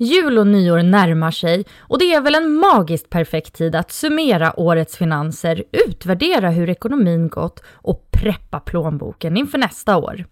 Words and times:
Jul 0.00 0.38
och 0.38 0.46
nyår 0.46 0.82
närmar 0.82 1.30
sig 1.30 1.64
och 1.78 1.98
det 1.98 2.14
är 2.14 2.20
väl 2.20 2.34
en 2.34 2.52
magiskt 2.52 3.10
perfekt 3.10 3.54
tid 3.54 3.74
att 3.74 3.92
summera 3.92 4.60
årets 4.60 4.96
finanser, 4.96 5.64
utvärdera 5.86 6.50
hur 6.50 6.70
ekonomin 6.70 7.28
gått 7.28 7.62
och 7.72 8.10
preppa 8.10 8.60
plånboken 8.60 9.36
inför 9.36 9.58
nästa 9.58 9.96
år. 9.96 10.24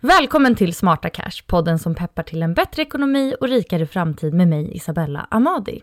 Välkommen 0.00 0.54
till 0.54 0.74
Smarta 0.74 1.10
Cash, 1.10 1.42
podden 1.46 1.78
som 1.78 1.94
peppar 1.94 2.22
till 2.22 2.42
en 2.42 2.54
bättre 2.54 2.82
ekonomi 2.82 3.34
och 3.40 3.48
rikare 3.48 3.86
framtid 3.86 4.34
med 4.34 4.48
mig 4.48 4.76
Isabella 4.76 5.26
Amadi. 5.30 5.82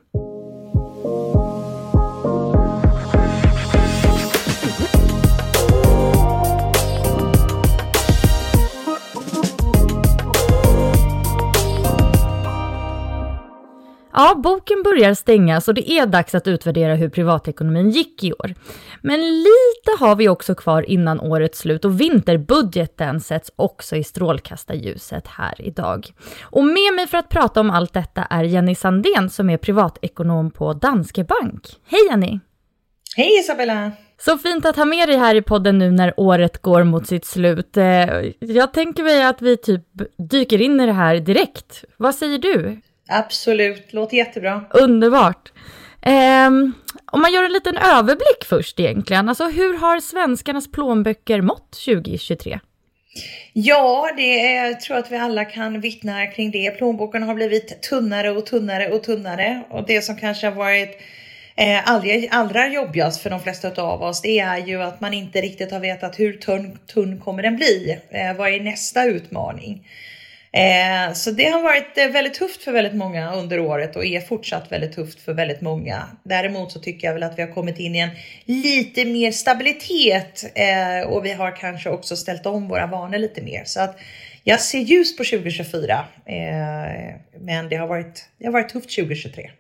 Ja, 14.14 14.36
boken 14.44 14.84
börjar 14.84 15.14
stängas 15.14 15.68
och 15.68 15.74
det 15.74 15.92
är 15.92 16.06
dags 16.06 16.36
att 16.36 16.48
utvärdera 16.48 16.96
hur 16.96 17.10
privatekonomin 17.10 17.90
gick 17.90 18.24
i 18.24 18.34
år. 18.34 18.56
Men 19.02 19.20
lite 19.20 19.92
har 20.00 20.16
vi 20.16 20.30
också 20.30 20.56
kvar 20.56 20.90
innan 20.90 21.20
årets 21.20 21.60
slut 21.60 21.86
och 21.86 22.02
vinterbudgeten 22.02 23.20
sätts 23.20 23.52
också 23.56 23.96
i 23.96 24.04
strålkastarljuset 24.04 25.28
här 25.28 25.62
idag. 25.62 26.08
Och 26.42 26.66
med 26.66 26.94
mig 26.96 27.08
för 27.08 27.18
att 27.18 27.30
prata 27.30 27.60
om 27.60 27.70
allt 27.70 27.94
detta 27.94 28.24
är 28.24 28.44
Jenny 28.44 28.76
Sandén 28.76 29.30
som 29.30 29.50
är 29.50 29.58
privatekonom 29.58 30.52
på 30.52 30.74
Danske 30.74 31.24
Bank. 31.24 31.68
Hej 31.88 32.00
Jenny! 32.10 32.40
Hej 33.16 33.40
Isabella! 33.40 33.92
Så 34.26 34.38
fint 34.38 34.66
att 34.66 34.76
ha 34.76 34.86
med 34.86 35.10
dig 35.10 35.18
här 35.18 35.36
i 35.36 35.42
podden 35.42 35.78
nu 35.78 35.92
när 35.92 36.14
året 36.18 36.62
går 36.62 36.84
mot 36.84 37.08
sitt 37.08 37.26
slut. 37.26 37.78
Eh, 37.78 37.84
jag 38.40 38.74
tänker 38.74 39.04
mig 39.04 39.26
att 39.26 39.42
vi 39.42 39.58
typ 39.58 39.84
dyker 40.18 40.62
in 40.62 40.80
i 40.80 40.86
det 40.86 40.92
här 40.92 41.16
direkt. 41.16 41.84
Vad 41.98 42.16
säger 42.16 42.38
du? 42.38 42.82
Absolut, 43.12 43.94
låter 43.94 44.18
jättebra. 44.18 44.66
Underbart. 44.70 45.52
Eh, 46.02 46.48
om 47.06 47.22
man 47.22 47.34
gör 47.34 47.44
en 47.44 47.54
liten 47.54 47.78
överblick 47.78 48.44
först 48.50 48.80
egentligen, 48.80 49.30
alltså 49.30 49.48
hur 49.48 49.78
har 49.78 50.00
svenskarnas 50.00 50.72
plånböcker 50.72 51.42
mått 51.42 51.72
2023? 51.86 52.60
Ja, 53.54 54.12
det 54.18 54.56
är, 54.56 54.66
jag 54.66 54.80
tror 54.80 54.98
att 54.98 55.12
vi 55.12 55.18
alla 55.18 55.46
kan 55.46 55.82
vittna 55.82 56.28
kring 56.28 56.52
det. 56.52 56.72
Plånboken 56.78 57.24
har 57.24 57.34
blivit 57.34 57.82
tunnare 57.82 58.32
och 58.32 58.46
tunnare 58.46 58.88
och 58.88 59.04
tunnare 59.04 59.64
och 59.70 59.86
det 59.88 60.02
som 60.02 60.16
kanske 60.16 60.48
har 60.48 60.56
varit 60.56 60.98
eh, 61.56 61.90
allra, 61.90 62.10
allra 62.30 62.68
jobbigast 62.68 63.22
för 63.22 63.30
de 63.30 63.40
flesta 63.40 63.82
av 63.82 64.04
oss, 64.04 64.22
det 64.22 64.40
är 64.40 64.58
ju 64.58 64.82
att 64.82 65.02
man 65.02 65.14
inte 65.14 65.42
riktigt 65.42 65.72
har 65.72 65.80
vetat 65.80 66.20
hur 66.20 66.34
tunn, 66.34 66.78
tunn 66.94 67.20
kommer 67.20 67.44
den 67.44 67.56
bli? 67.56 68.00
Eh, 68.10 68.38
vad 68.38 68.54
är 68.54 68.60
nästa 68.60 69.06
utmaning? 69.06 69.88
Eh, 70.54 71.14
så 71.14 71.32
det 71.32 71.46
har 71.46 71.62
varit 71.62 71.98
eh, 71.98 72.08
väldigt 72.08 72.34
tufft 72.34 72.64
för 72.64 72.72
väldigt 72.72 72.96
många 72.96 73.34
under 73.34 73.60
året 73.60 73.96
och 73.96 74.06
är 74.06 74.20
fortsatt 74.20 74.72
väldigt 74.72 74.96
tufft 74.96 75.22
för 75.22 75.34
väldigt 75.34 75.62
många. 75.62 76.04
Däremot 76.24 76.72
så 76.72 76.80
tycker 76.80 77.08
jag 77.08 77.14
väl 77.14 77.24
att 77.24 77.38
vi 77.38 77.42
har 77.42 77.52
kommit 77.52 77.80
in 77.80 77.96
i 77.96 78.00
en 78.00 78.10
lite 78.46 79.06
mer 79.06 79.32
stabilitet 79.32 80.52
eh, 80.56 81.10
och 81.10 81.26
vi 81.26 81.34
har 81.34 81.56
kanske 81.56 81.90
också 81.90 82.16
ställt 82.16 82.46
om 82.46 82.68
våra 82.68 82.88
vanor 82.88 83.18
lite 83.18 83.42
mer. 83.42 83.64
Så 83.66 83.82
att 83.82 84.00
jag 84.44 84.60
ser 84.60 84.80
ljus 84.80 85.18
på 85.18 85.24
2024. 85.24 86.06
Eh, 86.26 86.36
men 87.40 87.70
det 87.70 87.76
har, 87.76 87.88
varit, 87.88 88.30
det 88.38 88.46
har 88.46 88.54
varit 88.54 88.70
tufft 88.70 88.96
2023. 88.96 89.52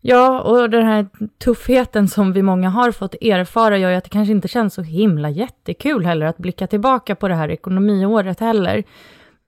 Ja, 0.00 0.40
och 0.40 0.70
den 0.70 0.86
här 0.86 1.06
tuffheten 1.44 2.08
som 2.08 2.32
vi 2.32 2.42
många 2.42 2.68
har 2.68 2.92
fått 2.92 3.14
erfara 3.14 3.78
gör 3.78 3.90
ju 3.90 3.96
att 3.96 4.04
det 4.04 4.10
kanske 4.10 4.32
inte 4.32 4.48
känns 4.48 4.74
så 4.74 4.82
himla 4.82 5.30
jättekul 5.30 6.04
heller 6.04 6.26
att 6.26 6.38
blicka 6.38 6.66
tillbaka 6.66 7.14
på 7.14 7.28
det 7.28 7.34
här 7.34 7.50
ekonomiåret 7.50 8.40
heller. 8.40 8.84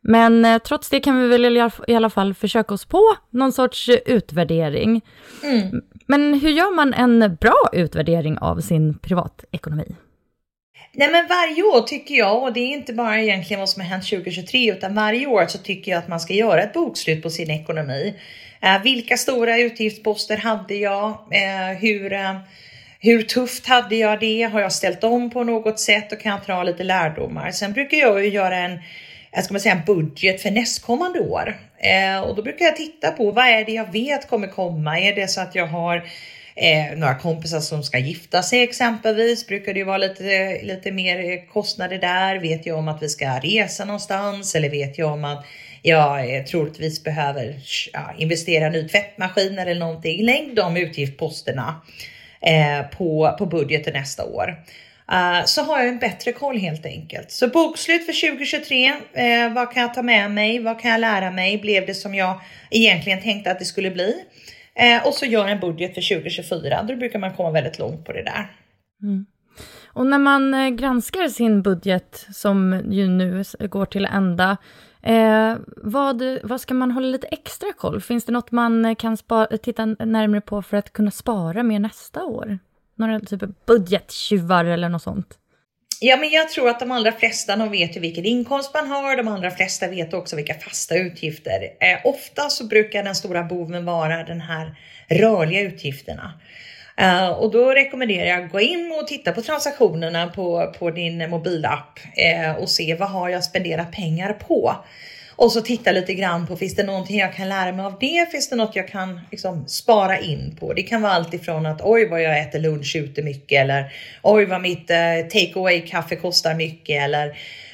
Men 0.05 0.45
eh, 0.45 0.59
trots 0.59 0.91
det 0.91 1.01
kan 1.01 1.23
vi 1.23 1.29
väl 1.29 1.71
i 1.89 1.95
alla 1.95 2.11
fall 2.11 2.35
försöka 2.35 2.75
oss 2.75 2.85
på 2.85 3.17
någon 3.31 3.53
sorts 3.53 3.89
eh, 3.89 3.99
utvärdering. 4.07 5.01
Mm. 5.45 5.83
Men 6.07 6.35
hur 6.35 6.51
gör 6.51 6.75
man 6.77 6.95
en 6.95 7.37
bra 7.41 7.69
utvärdering 7.73 8.39
av 8.39 8.61
sin 8.61 8.99
privatekonomi? 8.99 9.95
Nej 10.93 11.11
men 11.11 11.27
varje 11.27 11.63
år 11.63 11.81
tycker 11.81 12.15
jag, 12.15 12.43
och 12.43 12.53
det 12.53 12.61
är 12.61 12.69
inte 12.69 12.93
bara 12.93 13.21
egentligen 13.21 13.61
vad 13.61 13.69
som 13.69 13.83
har 13.83 13.89
hänt 13.89 14.09
2023, 14.11 14.73
utan 14.73 14.95
varje 14.95 15.27
år 15.27 15.47
så 15.49 15.59
tycker 15.59 15.91
jag 15.91 15.99
att 15.99 16.09
man 16.09 16.21
ska 16.21 16.35
göra 16.35 16.63
ett 16.63 16.73
bokslut 16.73 17.23
på 17.23 17.31
sin 17.31 17.51
ekonomi. 17.51 18.15
Eh, 18.61 18.83
vilka 18.83 19.17
stora 19.17 19.59
utgiftsposter 19.59 20.37
hade 20.37 20.75
jag? 20.75 21.09
Eh, 21.31 21.79
hur, 21.81 22.13
eh, 22.13 22.37
hur 23.01 23.23
tufft 23.23 23.67
hade 23.67 23.97
jag 23.97 24.21
det? 24.21 24.43
Har 24.43 24.61
jag 24.61 24.73
ställt 24.73 25.05
om 25.05 25.31
på 25.31 25.45
något 25.45 25.81
sätt? 25.81 26.13
Och 26.13 26.21
kan 26.21 26.33
jag 26.33 26.41
dra 26.47 26.63
lite 26.63 26.85
lärdomar? 26.85 27.51
Sen 27.51 27.73
brukar 27.73 27.97
jag 27.97 28.25
ju 28.25 28.31
göra 28.31 28.57
en 28.57 28.79
Eh, 29.37 29.43
ska 29.43 29.55
man 29.55 29.61
säga, 29.61 29.83
budget 29.87 30.43
för 30.43 30.51
nästkommande 30.51 31.21
år. 31.21 31.57
Eh, 31.79 32.21
och 32.21 32.37
då 32.37 32.43
brukar 32.43 32.65
jag 32.65 32.77
titta 32.77 33.11
på 33.11 33.31
vad 33.31 33.45
är 33.45 33.65
det 33.65 33.73
jag 33.73 33.93
vet 33.93 34.29
kommer 34.29 34.47
komma? 34.47 35.01
Är 35.01 35.15
det 35.15 35.29
så 35.29 35.41
att 35.41 35.55
jag 35.55 35.67
har 35.67 35.97
eh, 36.57 36.97
några 36.97 37.15
kompisar 37.15 37.61
som 37.61 37.83
ska 37.83 37.99
gifta 37.99 38.43
sig 38.43 38.63
exempelvis? 38.63 39.47
Brukar 39.47 39.73
det 39.73 39.79
ju 39.79 39.85
vara 39.85 39.99
lite, 39.99 40.61
lite 40.63 40.93
mer 40.93 41.47
kostnader 41.49 41.99
där? 41.99 42.39
Vet 42.39 42.67
jag 42.67 42.79
om 42.79 42.89
att 42.89 43.03
vi 43.03 43.09
ska 43.09 43.39
resa 43.39 43.85
någonstans? 43.85 44.55
Eller 44.55 44.71
vet 44.71 44.99
jag 44.99 45.13
om 45.13 45.25
att 45.25 45.47
jag 45.83 46.37
eh, 46.37 46.45
troligtvis 46.45 47.05
behöver 47.05 47.55
ja, 47.93 48.15
investera 48.19 48.67
i 48.67 48.71
ny 48.71 48.89
tvättmaskin 48.89 49.59
eller 49.59 49.75
någonting? 49.75 50.25
Lägg 50.25 50.57
de 50.57 50.77
utgiftsposterna 50.77 51.81
eh, 52.41 52.87
på, 52.99 53.37
på 53.39 53.47
budgeten 53.47 53.93
nästa 53.93 54.25
år. 54.25 54.57
Eh, 55.13 55.45
så 55.45 55.63
har 55.63 55.79
jag 55.79 55.89
en 55.89 55.99
bättre 55.99 56.33
koll 56.33 56.57
helt 56.57 56.87
enkelt. 56.87 57.31
Så 57.31 57.49
bokslut 57.49 58.07
för 58.07 58.29
2023. 58.29 58.87
Eh, 59.13 59.53
vad 59.55 59.73
kan 59.73 59.83
jag 59.83 59.95
ta 59.95 60.03
med 60.03 60.31
mig? 60.31 60.63
Vad 60.63 60.81
kan 60.81 60.91
jag 60.91 61.01
lära 61.01 61.31
mig? 61.31 61.59
Blev 61.59 61.87
det 61.87 61.95
som 61.95 62.15
jag 62.15 62.41
egentligen 62.71 63.23
tänkte 63.23 63.51
att 63.51 63.59
det 63.59 63.65
skulle 63.65 63.91
bli? 63.91 64.15
Eh, 64.75 65.07
och 65.07 65.15
så 65.15 65.27
gör 65.27 65.49
en 65.49 65.61
budget 65.61 65.95
för 65.95 66.15
2024. 66.15 66.83
Då 66.83 66.97
brukar 66.97 67.19
man 67.19 67.35
komma 67.35 67.51
väldigt 67.51 67.79
långt 67.79 68.05
på 68.05 68.13
det 68.13 68.23
där. 68.23 68.51
Mm. 69.03 69.27
Och 69.87 70.07
när 70.07 70.19
man 70.19 70.77
granskar 70.77 71.29
sin 71.29 71.63
budget 71.63 72.27
som 72.33 72.83
ju 72.91 73.09
nu 73.09 73.45
går 73.59 73.87
till 73.87 74.05
ända, 74.05 74.57
eh, 75.03 75.57
vad, 75.77 76.23
vad 76.43 76.61
ska 76.61 76.75
man 76.75 76.91
hålla 76.91 77.07
lite 77.07 77.27
extra 77.27 77.73
koll? 77.73 78.01
Finns 78.01 78.25
det 78.25 78.33
något 78.33 78.51
man 78.51 78.97
kan 78.97 79.17
titta 79.63 79.87
närmare 79.87 80.41
på 80.41 80.63
för 80.63 80.77
att 80.77 80.93
kunna 80.93 81.11
spara 81.11 81.63
mer 81.63 81.79
nästa 81.79 82.25
år? 82.25 82.59
Några 82.97 83.21
typ 83.21 83.67
budgettjuvar 83.67 84.65
eller 84.65 84.89
något 84.89 85.03
sånt? 85.03 85.39
Ja, 86.01 86.17
men 86.17 86.31
jag 86.31 86.49
tror 86.49 86.69
att 86.69 86.81
de 86.81 86.91
allra 86.93 87.13
flesta 87.13 87.57
de 87.57 87.71
vet 87.71 87.97
ju 87.97 88.01
vilken 88.01 88.25
inkomst 88.25 88.75
man 88.75 88.87
har. 88.87 89.17
De 89.17 89.29
allra 89.29 89.51
flesta 89.51 89.89
vet 89.89 90.15
också 90.15 90.37
vilka 90.37 90.55
fasta 90.55 90.97
utgifter. 90.97 91.63
Eh, 91.63 91.99
ofta 92.05 92.49
så 92.49 92.65
brukar 92.65 93.03
den 93.03 93.15
stora 93.15 93.43
boven 93.43 93.85
vara 93.85 94.25
den 94.25 94.41
här 94.41 94.77
rörliga 95.09 95.61
utgifterna. 95.61 96.33
Uh, 97.01 97.29
och 97.29 97.51
då 97.51 97.71
rekommenderar 97.71 98.27
jag 98.27 98.45
att 98.45 98.53
gå 98.53 98.61
in 98.61 98.93
och 99.01 99.07
titta 99.07 99.33
på 99.33 99.43
transaktionerna 99.43 100.27
på, 100.27 100.75
på 100.79 100.91
din 100.91 101.31
mobilapp 101.31 101.99
uh, 101.99 102.63
och 102.63 102.69
se 102.69 102.95
vad 102.95 103.11
har 103.11 103.29
jag 103.29 103.45
spenderat 103.45 103.93
pengar 103.93 104.33
på. 104.33 104.77
Och 105.37 105.53
så 105.53 105.61
titta 105.61 105.93
lite 105.93 106.15
grann 106.15 106.47
på, 106.47 106.57
finns 106.57 106.75
det 106.75 106.83
någonting 106.83 107.19
jag 107.19 107.35
kan 107.35 107.49
lära 107.49 107.73
mig 107.73 107.85
av 107.85 107.97
det? 108.01 108.31
Finns 108.31 108.49
det 108.49 108.57
något 108.57 108.77
jag 108.77 108.89
kan 108.89 109.21
liksom 109.31 109.69
spara 109.69 110.19
in 110.19 110.57
på? 110.61 110.73
Det 110.73 110.83
kan 110.83 111.03
vara 111.03 111.13
allt 111.13 111.35
ifrån 111.35 111.67
att 111.67 111.81
oj 111.83 112.09
vad 112.09 112.23
jag 112.23 112.41
äter 112.41 112.59
lunch 112.59 112.97
ute 112.97 113.23
mycket 113.23 113.61
eller 113.61 113.93
oj 114.23 114.45
vad 114.45 114.61
mitt 114.61 114.91
eh, 114.91 114.97
take 115.33 115.53
away 115.55 115.81
kaffe 115.81 116.17
kostar 116.17 116.55
mycket 116.55 117.03
eller 117.03 117.27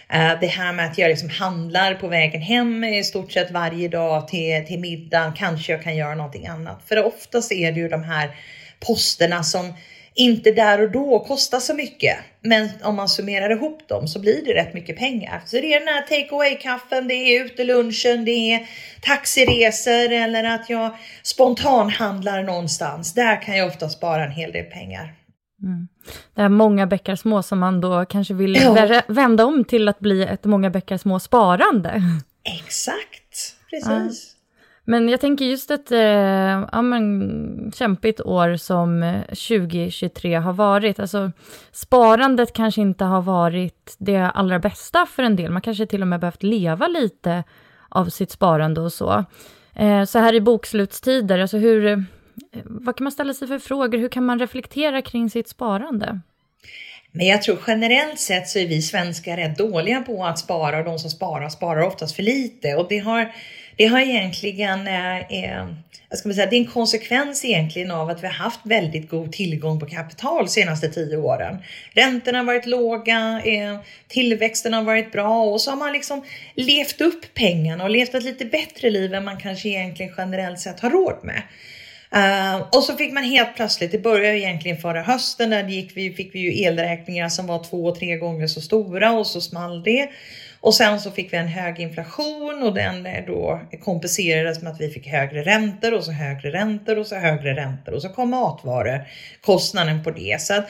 eh, 0.09 0.41
det 0.41 0.47
här 0.47 0.73
med 0.73 0.87
att 0.87 0.99
jag 0.99 1.09
liksom 1.09 1.29
handlar 1.29 1.95
på 1.95 2.09
vägen 2.09 2.41
hem 2.41 2.85
i 2.85 3.05
stort 3.05 3.33
sett 3.33 3.51
varje 3.51 3.89
dag 3.89 4.29
till, 4.29 4.67
till 4.67 4.81
middagen. 4.81 5.33
Kanske 5.37 5.73
jag 5.73 5.83
kan 5.83 5.97
göra 5.97 6.15
någonting 6.15 6.47
annat. 6.47 6.83
För 6.87 7.05
oftast 7.05 7.53
är 7.53 7.73
det 7.73 7.81
ju 7.81 7.89
de 7.89 8.03
här 8.03 8.31
posterna 8.87 9.43
som 9.43 9.75
inte 10.15 10.51
där 10.51 10.81
och 10.83 10.91
då 10.91 11.19
kostar 11.19 11.59
så 11.59 11.75
mycket. 11.75 12.17
Men 12.41 12.69
om 12.83 12.97
man 12.97 13.09
summerar 13.09 13.51
ihop 13.51 13.89
dem 13.89 14.09
så 14.09 14.21
blir 14.21 14.45
det 14.45 14.55
rätt 14.55 14.75
mycket 14.75 14.97
pengar. 14.97 15.43
Så 15.47 15.57
det 15.57 15.75
är 15.75 15.81
den 15.81 15.89
här 15.89 16.03
take 16.03 16.35
away 16.35 16.59
kaffen, 16.59 17.09
det 17.09 17.15
är 17.15 17.45
utelunchen, 17.45 18.25
det 18.25 18.53
är 18.53 18.67
taxiresor 19.03 20.13
eller 20.13 20.45
att 20.45 20.71
jag 20.71 20.91
spontanhandlar 21.23 22.43
någonstans. 22.43 23.15
Där 23.15 23.43
kan 23.43 23.57
jag 23.57 23.69
ofta 23.69 23.89
spara 23.89 24.25
en 24.25 24.33
hel 24.33 24.53
del 24.53 24.65
pengar. 24.65 25.15
Mm. 25.63 25.89
Det 26.35 26.43
är 26.43 26.49
många 26.49 26.87
bäckar 26.87 27.17
små 27.17 27.43
som 27.43 27.59
man 27.59 27.81
då 27.81 28.05
kanske 28.05 28.35
vill 28.35 28.57
ja. 28.57 29.03
vända 29.09 29.45
om 29.45 29.65
till 29.65 29.89
att 29.89 30.01
bli 30.01 30.23
ett 30.23 30.45
många 30.45 30.71
bäckar 30.71 30.97
små 30.97 31.21
sparande. 31.21 32.03
Exakt. 32.45 33.57
precis. 33.71 34.35
Ja. 34.35 34.40
Men 34.85 35.09
jag 35.09 35.21
tänker 35.21 35.45
just 35.45 35.71
ett 35.71 35.93
eh, 35.93 36.01
ja, 36.73 36.83
men, 36.83 37.73
kämpigt 37.75 38.21
år 38.21 38.57
som 38.57 39.03
eh, 39.03 39.21
2023 39.23 40.35
har 40.35 40.53
varit. 40.53 41.01
Alltså, 41.01 41.33
sparandet 41.73 42.53
kanske 42.53 42.81
inte 42.81 43.05
har 43.05 43.23
varit 43.23 43.97
det 43.99 44.19
allra 44.19 44.59
bästa 44.59 45.07
för 45.07 45.23
en 45.23 45.37
del. 45.37 45.53
Man 45.53 45.63
kanske 45.63 45.87
till 45.87 46.03
och 46.03 46.09
med 46.09 46.21
behövt 46.21 46.43
leva 46.43 46.89
lite 46.89 47.45
av 47.89 48.07
sitt 48.07 48.31
sparande 48.31 48.81
och 48.81 48.93
så. 48.93 49.25
Eh, 49.75 50.05
så 50.05 50.19
här 50.19 50.35
i 50.35 50.41
bokslutstider, 50.41 51.39
alltså 51.39 51.57
hur, 51.57 51.87
eh, 51.87 51.99
vad 52.65 52.97
kan 52.97 53.05
man 53.05 53.13
ställa 53.13 53.35
sig 53.35 53.49
för 53.49 53.59
frågor? 53.59 53.99
Hur 53.99 54.09
kan 54.09 54.25
man 54.25 54.39
reflektera 54.39 55.03
kring 55.03 55.31
sitt 55.31 55.49
sparande? 55.49 56.21
Men 57.13 57.27
jag 57.27 57.43
tror 57.43 57.59
generellt 57.67 58.19
sett 58.19 58.49
så 58.49 58.59
är 58.59 58.67
vi 58.67 58.83
svenskar 58.83 59.37
rätt 59.37 59.59
dåliga 59.59 60.01
på 60.01 60.25
att 60.25 60.39
spara 60.39 60.79
och 60.79 60.85
de 60.85 60.99
som 60.99 61.11
sparar 61.11 61.49
sparar 61.49 61.83
oftast 61.83 62.17
för 62.17 62.23
lite 62.23 62.75
och 62.75 62.87
det 62.89 62.99
har 62.99 63.33
det 63.81 63.87
har 63.87 64.01
egentligen, 64.01 64.87
eh, 64.87 65.17
eh 65.17 65.67
jag 66.09 66.19
ska 66.19 66.33
säga, 66.33 66.47
det 66.47 66.57
är 66.57 66.61
en 66.61 66.67
konsekvens 66.67 67.45
egentligen 67.45 67.91
av 67.91 68.11
att 68.11 68.23
vi 68.23 68.27
har 68.27 68.35
haft 68.35 68.61
väldigt 68.63 69.11
god 69.11 69.33
tillgång 69.33 69.81
på 69.81 69.87
kapital 69.87 70.45
de 70.45 70.51
senaste 70.51 70.89
tio 70.89 71.17
åren. 71.17 71.59
Räntorna 71.93 72.39
har 72.39 72.45
varit 72.45 72.67
låga, 72.67 73.43
eh, 73.45 73.79
tillväxten 74.09 74.73
har 74.73 74.83
varit 74.83 75.13
bra 75.13 75.43
och 75.43 75.61
så 75.61 75.71
har 75.71 75.77
man 75.77 75.93
liksom 75.93 76.25
levt 76.55 77.01
upp 77.01 77.35
pengarna 77.35 77.85
och 77.85 77.91
levt 77.91 78.15
ett 78.15 78.25
lite 78.25 78.45
bättre 78.45 78.91
liv 78.91 79.15
än 79.15 79.25
man 79.25 79.41
kanske 79.41 79.69
egentligen 79.69 80.13
generellt 80.17 80.61
sett 80.61 80.81
har 80.81 80.91
råd 80.91 81.19
med. 81.23 81.43
Uh, 82.15 82.69
och 82.73 82.85
så 82.85 82.97
fick 82.97 83.13
man 83.13 83.25
helt 83.25 83.57
plötsligt, 83.57 83.93
det 83.93 83.99
började 83.99 84.39
egentligen 84.39 84.77
förra 84.77 85.03
hösten, 85.03 85.51
där 85.51 85.69
gick 85.69 85.97
vi, 85.97 86.13
fick 86.13 86.35
vi 86.35 86.39
ju 86.39 86.63
elräkningar 86.63 87.29
som 87.29 87.47
var 87.47 87.65
två, 87.65 87.95
tre 87.95 88.17
gånger 88.17 88.47
så 88.47 88.61
stora 88.61 89.13
och 89.13 89.27
så 89.27 89.41
small 89.41 89.83
det. 89.83 90.09
Och 90.61 90.75
sen 90.75 91.01
så 91.01 91.11
fick 91.11 91.33
vi 91.33 91.37
en 91.37 91.49
hög 91.49 91.81
inflation 91.81 92.63
och 92.63 92.75
den 92.75 93.09
då 93.27 93.61
kompenserades 93.81 94.63
med 94.63 94.73
att 94.73 94.81
vi 94.81 94.91
fick 94.91 95.07
högre 95.07 95.43
räntor 95.43 95.95
och 95.95 96.05
så 96.05 96.13
högre 96.13 96.53
räntor 96.53 96.99
och 96.99 97.07
så 97.07 97.15
högre 97.15 97.57
räntor 97.57 97.95
och 97.95 98.03
så 98.03 98.09
kom 98.09 98.31
matvarukostnaden 98.31 100.05
på 100.05 100.11
det. 100.11 100.41
Så 100.41 100.63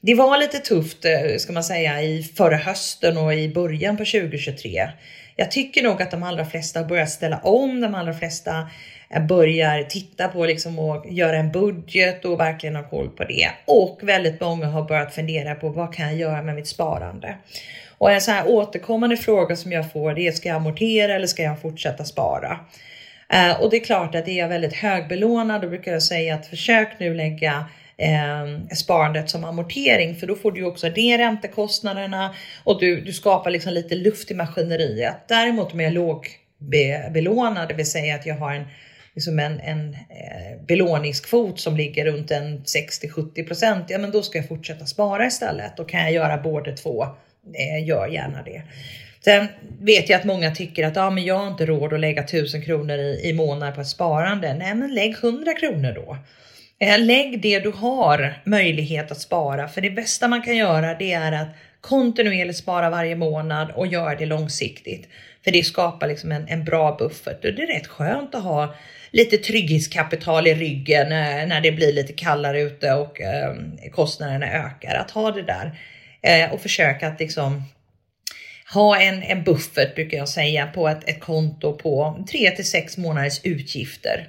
det 0.00 0.14
var 0.14 0.38
lite 0.38 0.58
tufft 0.58 1.04
eh, 1.04 1.36
ska 1.38 1.52
man 1.52 1.64
säga 1.64 2.02
i 2.02 2.22
förra 2.22 2.56
hösten 2.56 3.18
och 3.18 3.34
i 3.34 3.48
början 3.48 3.96
på 3.96 4.04
2023. 4.04 4.88
Jag 5.36 5.50
tycker 5.50 5.82
nog 5.82 6.02
att 6.02 6.10
de 6.10 6.22
allra 6.22 6.44
flesta 6.44 6.84
börjar 6.84 7.06
ställa 7.06 7.38
om. 7.38 7.80
De 7.80 7.94
allra 7.94 8.14
flesta 8.14 8.68
eh, 9.10 9.26
börjar 9.26 9.82
titta 9.82 10.28
på 10.28 10.44
liksom 10.44 10.78
och 10.78 11.06
göra 11.08 11.36
en 11.36 11.52
budget 11.52 12.24
och 12.24 12.40
verkligen 12.40 12.76
ha 12.76 12.82
koll 12.82 13.08
på 13.08 13.24
det. 13.24 13.50
Och 13.64 14.00
väldigt 14.02 14.40
många 14.40 14.66
har 14.66 14.82
börjat 14.82 15.14
fundera 15.14 15.54
på 15.54 15.68
vad 15.68 15.94
kan 15.94 16.06
jag 16.06 16.16
göra 16.16 16.42
med 16.42 16.54
mitt 16.54 16.68
sparande? 16.68 17.34
Och 18.00 18.12
en 18.12 18.20
sån 18.20 18.34
här 18.34 18.48
återkommande 18.48 19.16
fråga 19.16 19.56
som 19.56 19.72
jag 19.72 19.92
får 19.92 20.14
det 20.14 20.26
är 20.26 20.32
ska 20.32 20.48
jag 20.48 20.56
amortera 20.56 21.14
eller 21.14 21.26
ska 21.26 21.42
jag 21.42 21.62
fortsätta 21.62 22.04
spara? 22.04 22.60
Eh, 23.32 23.60
och 23.60 23.70
det 23.70 23.76
är 23.76 23.84
klart 23.84 24.14
att 24.14 24.28
är 24.28 24.38
jag 24.38 24.48
väldigt 24.48 24.72
högbelånad 24.72 25.62
då 25.62 25.68
brukar 25.68 25.92
jag 25.92 26.02
säga 26.02 26.34
att 26.34 26.46
försök 26.46 26.88
nu 26.98 27.14
lägga 27.14 27.64
eh, 27.96 28.74
sparandet 28.74 29.30
som 29.30 29.44
amortering 29.44 30.14
för 30.16 30.26
då 30.26 30.34
får 30.34 30.52
du 30.52 30.64
också 30.64 30.88
ner 30.88 31.18
räntekostnaderna 31.18 32.34
och 32.64 32.80
du, 32.80 33.00
du 33.00 33.12
skapar 33.12 33.50
liksom 33.50 33.72
lite 33.72 33.94
luft 33.94 34.30
i 34.30 34.34
maskineriet. 34.34 35.16
Däremot 35.28 35.72
om 35.72 35.80
jag 35.80 35.88
är 35.88 35.94
lågbelånad, 35.94 37.68
det 37.68 37.74
vill 37.74 37.90
säga 37.90 38.14
att 38.14 38.26
jag 38.26 38.34
har 38.34 38.54
en 38.54 38.64
liksom 39.14 39.38
en, 39.38 39.60
en 39.60 39.94
eh, 39.94 40.64
belåningskvot 40.66 41.60
som 41.60 41.76
ligger 41.76 42.04
runt 42.04 42.30
en 42.30 42.64
60-70 42.64 43.84
ja 43.88 43.98
men 43.98 44.10
då 44.10 44.22
ska 44.22 44.38
jag 44.38 44.48
fortsätta 44.48 44.86
spara 44.86 45.26
istället. 45.26 45.76
Då 45.76 45.84
kan 45.84 46.00
jag 46.00 46.12
göra 46.12 46.36
båda 46.36 46.72
två 46.72 47.06
gör 47.86 48.06
gärna 48.06 48.42
det. 48.42 48.62
Sen 49.24 49.46
vet 49.80 50.08
jag 50.08 50.18
att 50.18 50.24
många 50.24 50.50
tycker 50.50 50.86
att 50.86 50.96
ah, 50.96 51.10
men 51.10 51.24
jag 51.24 51.38
har 51.38 51.48
inte 51.48 51.66
råd 51.66 51.92
att 51.92 52.00
lägga 52.00 52.22
1000 52.22 52.62
kronor 52.62 52.98
i, 52.98 53.20
i 53.24 53.32
månaden 53.32 53.74
på 53.74 53.80
ett 53.80 53.88
sparande. 53.88 54.54
Nej, 54.54 54.74
men 54.74 54.94
lägg 54.94 55.14
100 55.22 55.54
kronor 55.54 55.92
då. 55.94 56.16
Eh, 56.78 56.98
lägg 56.98 57.40
det 57.40 57.58
du 57.58 57.70
har 57.70 58.34
möjlighet 58.44 59.10
att 59.10 59.20
spara, 59.20 59.68
för 59.68 59.80
det 59.80 59.90
bästa 59.90 60.28
man 60.28 60.42
kan 60.42 60.56
göra 60.56 60.94
det 60.94 61.12
är 61.12 61.32
att 61.32 61.48
kontinuerligt 61.80 62.58
spara 62.58 62.90
varje 62.90 63.16
månad 63.16 63.70
och 63.70 63.86
göra 63.86 64.14
det 64.14 64.26
långsiktigt. 64.26 65.08
För 65.44 65.50
det 65.50 65.62
skapar 65.62 66.08
liksom 66.08 66.32
en, 66.32 66.48
en 66.48 66.64
bra 66.64 66.96
buffert 66.98 67.44
och 67.44 67.54
det 67.54 67.62
är 67.62 67.66
rätt 67.66 67.86
skönt 67.86 68.34
att 68.34 68.42
ha 68.42 68.74
lite 69.10 69.36
trygghetskapital 69.36 70.46
i 70.46 70.54
ryggen 70.54 71.08
när, 71.08 71.46
när 71.46 71.60
det 71.60 71.72
blir 71.72 71.92
lite 71.92 72.12
kallare 72.12 72.60
ute 72.60 72.92
och 72.92 73.20
eh, 73.20 73.54
kostnaderna 73.92 74.46
ökar. 74.46 74.94
Att 74.94 75.10
ha 75.10 75.30
det 75.30 75.42
där 75.42 75.78
eh, 76.22 76.52
och 76.52 76.60
försöka 76.60 77.08
att 77.08 77.20
liksom 77.20 77.62
ha 78.74 79.00
en, 79.00 79.22
en 79.22 79.44
buffert 79.44 79.94
brukar 79.94 80.18
jag 80.18 80.28
säga 80.28 80.66
på 80.66 80.88
ett, 80.88 81.08
ett 81.08 81.20
konto 81.20 81.76
på 81.76 82.24
3 82.30 82.50
till 82.50 82.70
6 82.70 82.96
månaders 82.96 83.40
utgifter. 83.44 84.28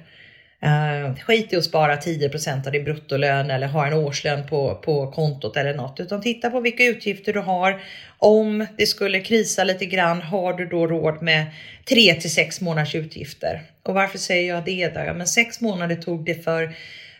Uh, 0.66 1.16
skit 1.16 1.52
i 1.52 1.56
att 1.56 1.64
spara 1.64 1.96
10 1.96 2.30
av 2.66 2.72
din 2.72 2.84
bruttolön 2.84 3.50
eller 3.50 3.66
ha 3.66 3.86
en 3.86 3.92
årslön 3.92 4.46
på, 4.46 4.74
på 4.74 5.10
kontot 5.10 5.56
eller 5.56 5.74
något, 5.74 6.00
utan 6.00 6.20
titta 6.20 6.50
på 6.50 6.60
vilka 6.60 6.84
utgifter 6.84 7.32
du 7.32 7.40
har. 7.40 7.80
Om 8.18 8.66
det 8.78 8.86
skulle 8.86 9.20
krisa 9.20 9.64
lite 9.64 9.86
grann, 9.86 10.22
har 10.22 10.52
du 10.52 10.66
då 10.66 10.86
råd 10.86 11.22
med 11.22 11.46
3 11.88 12.14
till 12.14 12.34
6 12.34 12.60
månaders 12.60 12.94
utgifter? 12.94 13.62
Och 13.82 13.94
varför 13.94 14.18
säger 14.18 14.54
jag 14.54 14.64
det 14.64 14.88
då? 14.88 15.00
Ja, 15.00 15.14
men 15.14 15.26
6 15.26 15.60
månader 15.60 15.96
tog 15.96 16.24
det 16.24 16.44
för 16.44 16.74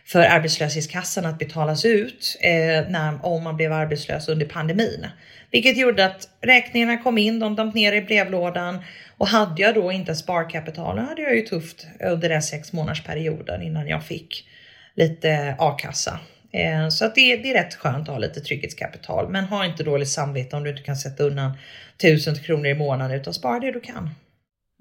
för 0.05 0.19
arbetslöshetskassan 0.19 1.25
att 1.25 1.39
betalas 1.39 1.85
ut 1.85 2.37
eh, 2.41 2.89
när, 2.89 3.25
om 3.25 3.43
man 3.43 3.55
blev 3.55 3.73
arbetslös 3.73 4.29
under 4.29 4.45
pandemin. 4.45 5.07
Vilket 5.51 5.77
gjorde 5.77 6.05
att 6.05 6.29
räkningarna 6.41 6.97
kom 6.97 7.17
in, 7.17 7.39
de 7.39 7.55
damp 7.55 7.75
ner 7.75 7.93
i 7.93 8.01
brevlådan 8.01 8.79
och 9.17 9.27
hade 9.27 9.61
jag 9.61 9.75
då 9.75 9.91
inte 9.91 10.15
sparkapital 10.15 10.97
hade 10.97 11.21
jag 11.21 11.35
ju 11.35 11.41
tufft 11.41 11.87
under 11.99 12.29
den 12.29 12.41
sex 12.41 12.73
månaders 12.73 13.03
perioden 13.03 13.61
innan 13.61 13.87
jag 13.87 14.03
fick 14.03 14.47
lite 14.95 15.55
a-kassa. 15.59 16.19
Eh, 16.51 16.89
så 16.89 17.05
att 17.05 17.15
det, 17.15 17.35
det 17.35 17.51
är 17.51 17.53
rätt 17.53 17.75
skönt 17.75 18.09
att 18.09 18.13
ha 18.13 18.17
lite 18.17 18.41
trygghetskapital, 18.41 19.29
men 19.29 19.45
ha 19.45 19.65
inte 19.65 19.83
dåligt 19.83 20.09
samvete 20.09 20.55
om 20.55 20.63
du 20.63 20.69
inte 20.69 20.83
kan 20.83 20.97
sätta 20.97 21.23
undan 21.23 21.57
tusen 22.01 22.35
kronor 22.35 22.65
i 22.65 22.73
månaden 22.73 23.19
utan 23.19 23.33
spara 23.33 23.59
det 23.59 23.71
du 23.71 23.79
kan. 23.79 24.09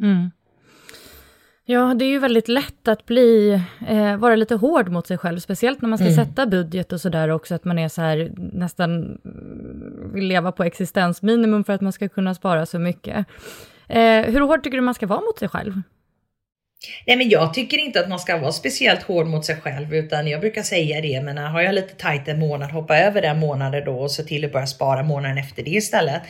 Mm. 0.02 0.30
Ja, 1.64 1.94
det 1.94 2.04
är 2.04 2.08
ju 2.08 2.18
väldigt 2.18 2.48
lätt 2.48 2.88
att 2.88 3.06
bli, 3.06 3.60
eh, 3.88 4.16
vara 4.16 4.36
lite 4.36 4.54
hård 4.54 4.88
mot 4.88 5.06
sig 5.06 5.18
själv, 5.18 5.38
speciellt 5.38 5.82
när 5.82 5.88
man 5.88 5.98
ska 5.98 6.08
mm. 6.08 6.24
sätta 6.24 6.46
budget 6.46 6.92
och 6.92 7.00
sådär 7.00 7.28
också, 7.28 7.54
att 7.54 7.64
man 7.64 7.78
är 7.78 7.88
så 7.88 8.02
här 8.02 8.32
nästan 8.36 9.18
vill 10.14 10.24
leva 10.24 10.52
på 10.52 10.64
existensminimum 10.64 11.64
för 11.64 11.72
att 11.72 11.80
man 11.80 11.92
ska 11.92 12.08
kunna 12.08 12.34
spara 12.34 12.66
så 12.66 12.78
mycket. 12.78 13.26
Eh, 13.88 14.22
hur 14.22 14.40
hård 14.40 14.62
tycker 14.62 14.78
du 14.78 14.82
man 14.82 14.94
ska 14.94 15.06
vara 15.06 15.20
mot 15.20 15.38
sig 15.38 15.48
själv? 15.48 15.72
Nej, 17.06 17.16
men 17.16 17.28
jag 17.28 17.54
tycker 17.54 17.78
inte 17.78 18.00
att 18.00 18.08
man 18.08 18.18
ska 18.18 18.38
vara 18.38 18.52
speciellt 18.52 19.02
hård 19.02 19.26
mot 19.26 19.44
sig 19.44 19.56
själv, 19.56 19.94
utan 19.94 20.26
jag 20.26 20.40
brukar 20.40 20.62
säga 20.62 21.00
det. 21.00 21.22
Men 21.24 21.38
har 21.38 21.60
jag 21.60 21.74
lite 21.74 21.94
tajt 21.94 22.28
en 22.28 22.38
månad, 22.38 22.70
hoppa 22.70 22.98
över 22.98 23.22
den 23.22 23.38
månaden 23.38 23.84
då 23.84 23.98
och 23.98 24.10
se 24.10 24.22
till 24.22 24.44
att 24.44 24.52
börja 24.52 24.66
spara 24.66 25.02
månaden 25.02 25.38
efter 25.38 25.62
det 25.62 25.70
istället. 25.70 26.22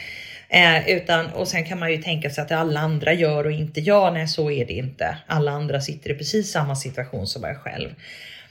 Eh, 0.54 0.90
utan, 0.90 1.26
och 1.26 1.48
sen 1.48 1.64
kan 1.64 1.78
man 1.78 1.92
ju 1.92 1.98
tänka 1.98 2.30
sig 2.30 2.42
att 2.42 2.52
alla 2.52 2.80
andra 2.80 3.12
gör 3.12 3.44
och 3.44 3.52
inte 3.52 3.80
jag. 3.80 4.12
Nej, 4.12 4.28
så 4.28 4.50
är 4.50 4.66
det 4.66 4.72
inte. 4.72 5.16
Alla 5.26 5.50
andra 5.50 5.80
sitter 5.80 6.10
i 6.10 6.14
precis 6.14 6.50
samma 6.50 6.76
situation 6.76 7.26
som 7.26 7.42
jag 7.44 7.56
själv. 7.56 7.88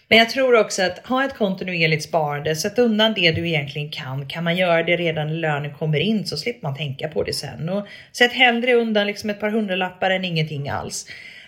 Men 0.07 0.17
jag 0.17 0.29
tror 0.29 0.59
också 0.59 0.83
att 0.83 1.07
ha 1.07 1.25
ett 1.25 1.37
kontinuerligt 1.37 2.03
sparande, 2.03 2.55
sätt 2.55 2.79
undan 2.79 3.13
det 3.13 3.31
du 3.31 3.47
egentligen 3.47 3.89
kan. 3.89 4.27
Kan 4.27 4.43
man 4.43 4.57
göra 4.57 4.83
det 4.83 4.97
redan 4.97 5.27
när 5.27 5.35
lönen 5.35 5.73
kommer 5.73 5.99
in 5.99 6.25
så 6.25 6.37
slipper 6.37 6.67
man 6.67 6.77
tänka 6.77 7.07
på 7.07 7.23
det 7.23 7.33
sen. 7.33 7.69
Och 7.69 7.87
sätt 8.11 8.33
hellre 8.33 8.73
undan 8.73 9.07
liksom 9.07 9.29
ett 9.29 9.39
par 9.39 9.49
hundralappar 9.49 10.11
än 10.11 10.25
ingenting 10.25 10.69
alls. 10.69 11.07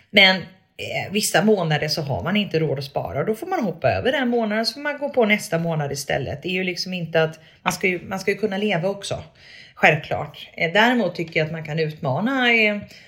Men 0.09 0.35
eh, 0.35 1.11
vissa 1.11 1.43
månader 1.43 1.87
så 1.87 2.01
har 2.01 2.23
man 2.23 2.37
inte 2.37 2.59
råd 2.59 2.79
att 2.79 2.85
spara 2.85 3.19
och 3.19 3.25
då 3.25 3.35
får 3.35 3.47
man 3.47 3.63
hoppa 3.63 3.91
över 3.91 4.11
den 4.11 4.29
månaden 4.29 4.65
så 4.65 4.73
får 4.73 4.81
man 4.81 4.97
gå 4.97 5.09
på 5.09 5.25
nästa 5.25 5.59
månad 5.59 5.91
istället. 5.91 6.43
Det 6.43 6.49
är 6.49 6.53
ju 6.53 6.63
liksom 6.63 6.93
inte 6.93 7.23
att 7.23 7.39
man 7.61 7.73
ska 7.73 7.87
ju, 7.87 8.01
man 8.07 8.19
ska 8.19 8.31
ju 8.31 8.37
kunna 8.37 8.57
leva 8.57 8.89
också. 8.89 9.23
Självklart. 9.75 10.49
Eh, 10.53 10.73
däremot 10.73 11.15
tycker 11.15 11.39
jag 11.39 11.45
att 11.45 11.51
man 11.51 11.63
kan 11.63 11.79
utmana 11.79 12.47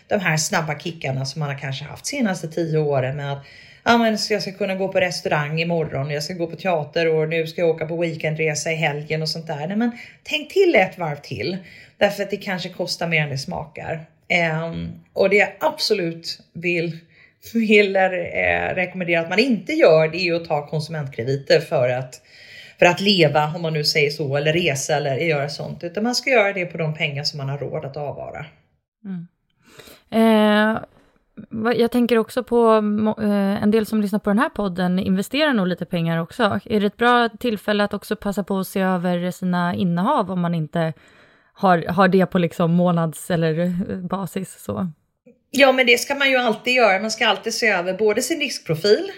de 0.07 0.19
här 0.19 0.37
snabba 0.37 0.79
kickarna 0.79 1.25
som 1.25 1.39
man 1.39 1.49
har 1.49 1.59
kanske 1.59 1.85
haft 1.85 2.05
senaste 2.05 2.47
tio 2.47 2.77
åren 2.77 3.17
med 3.17 3.33
att 3.33 3.45
ja, 3.83 3.97
men 3.97 4.17
jag 4.29 4.41
ska 4.41 4.51
kunna 4.51 4.75
gå 4.75 4.87
på 4.87 4.99
restaurang 4.99 5.61
imorgon, 5.61 6.09
jag 6.09 6.23
ska 6.23 6.33
gå 6.33 6.47
på 6.47 6.55
teater 6.55 7.13
och 7.13 7.29
nu 7.29 7.47
ska 7.47 7.61
jag 7.61 7.69
åka 7.69 7.85
på 7.85 7.97
weekendresa 7.97 8.71
i 8.71 8.75
helgen 8.75 9.21
och 9.21 9.29
sånt 9.29 9.47
där. 9.47 9.67
Nej, 9.67 9.77
men 9.77 9.91
tänk 10.23 10.53
till 10.53 10.75
ett 10.75 10.97
varv 10.97 11.15
till 11.15 11.57
därför 11.97 12.23
att 12.23 12.29
det 12.29 12.37
kanske 12.37 12.69
kostar 12.69 13.07
mer 13.07 13.21
än 13.21 13.29
det 13.29 13.37
smakar. 13.37 14.05
Um, 14.63 14.91
och 15.13 15.29
det 15.29 15.35
jag 15.35 15.49
absolut 15.59 16.39
vill, 16.53 16.97
vill 17.53 17.95
eh, 17.95 18.01
rekommendera 18.75 19.21
att 19.21 19.29
man 19.29 19.39
inte 19.39 19.73
gör 19.73 20.07
det 20.07 20.17
är 20.17 20.33
att 20.33 20.45
ta 20.45 20.67
konsumentkrediter 20.67 21.59
för 21.59 21.89
att 21.89 22.21
för 22.79 22.85
att 22.85 23.01
leva, 23.01 23.51
om 23.55 23.61
man 23.61 23.73
nu 23.73 23.83
säger 23.83 24.09
så, 24.09 24.35
eller 24.35 24.53
resa 24.53 24.95
eller 24.95 25.15
göra 25.15 25.49
sånt, 25.49 25.83
utan 25.83 26.03
man 26.03 26.15
ska 26.15 26.29
göra 26.29 26.53
det 26.53 26.65
på 26.65 26.77
de 26.77 26.93
pengar 26.93 27.23
som 27.23 27.37
man 27.37 27.49
har 27.49 27.57
råd 27.57 27.85
att 27.85 27.97
avvara. 27.97 28.45
Mm. 29.05 29.27
Eh, 30.11 30.81
jag 31.75 31.91
tänker 31.91 32.17
också 32.17 32.43
på 32.43 32.75
eh, 33.21 33.63
en 33.63 33.71
del 33.71 33.85
som 33.85 34.01
lyssnar 34.01 34.19
på 34.19 34.29
den 34.29 34.39
här 34.39 34.49
podden 34.49 34.99
investerar 34.99 35.53
nog 35.53 35.67
lite 35.67 35.85
pengar 35.85 36.21
också. 36.21 36.59
Är 36.65 36.79
det 36.79 36.87
ett 36.87 36.97
bra 36.97 37.29
tillfälle 37.29 37.83
att 37.83 37.93
också 37.93 38.15
passa 38.15 38.43
på 38.43 38.59
att 38.59 38.67
se 38.67 38.79
över 38.79 39.31
sina 39.31 39.75
innehav 39.75 40.31
om 40.31 40.41
man 40.41 40.55
inte 40.55 40.93
har, 41.53 41.85
har 41.87 42.07
det 42.07 42.25
på 42.25 42.37
liksom 42.39 42.71
månads 42.71 43.31
eller 43.31 43.69
basis? 44.07 44.55
Så? 44.59 44.91
Ja, 45.51 45.71
men 45.71 45.85
det 45.85 45.97
ska 45.97 46.15
man 46.15 46.29
ju 46.29 46.37
alltid 46.37 46.73
göra. 46.73 46.99
Man 46.99 47.11
ska 47.11 47.27
alltid 47.27 47.53
se 47.53 47.67
över 47.67 47.93
både 47.93 48.21
sin 48.21 48.39
riskprofil, 48.39 49.11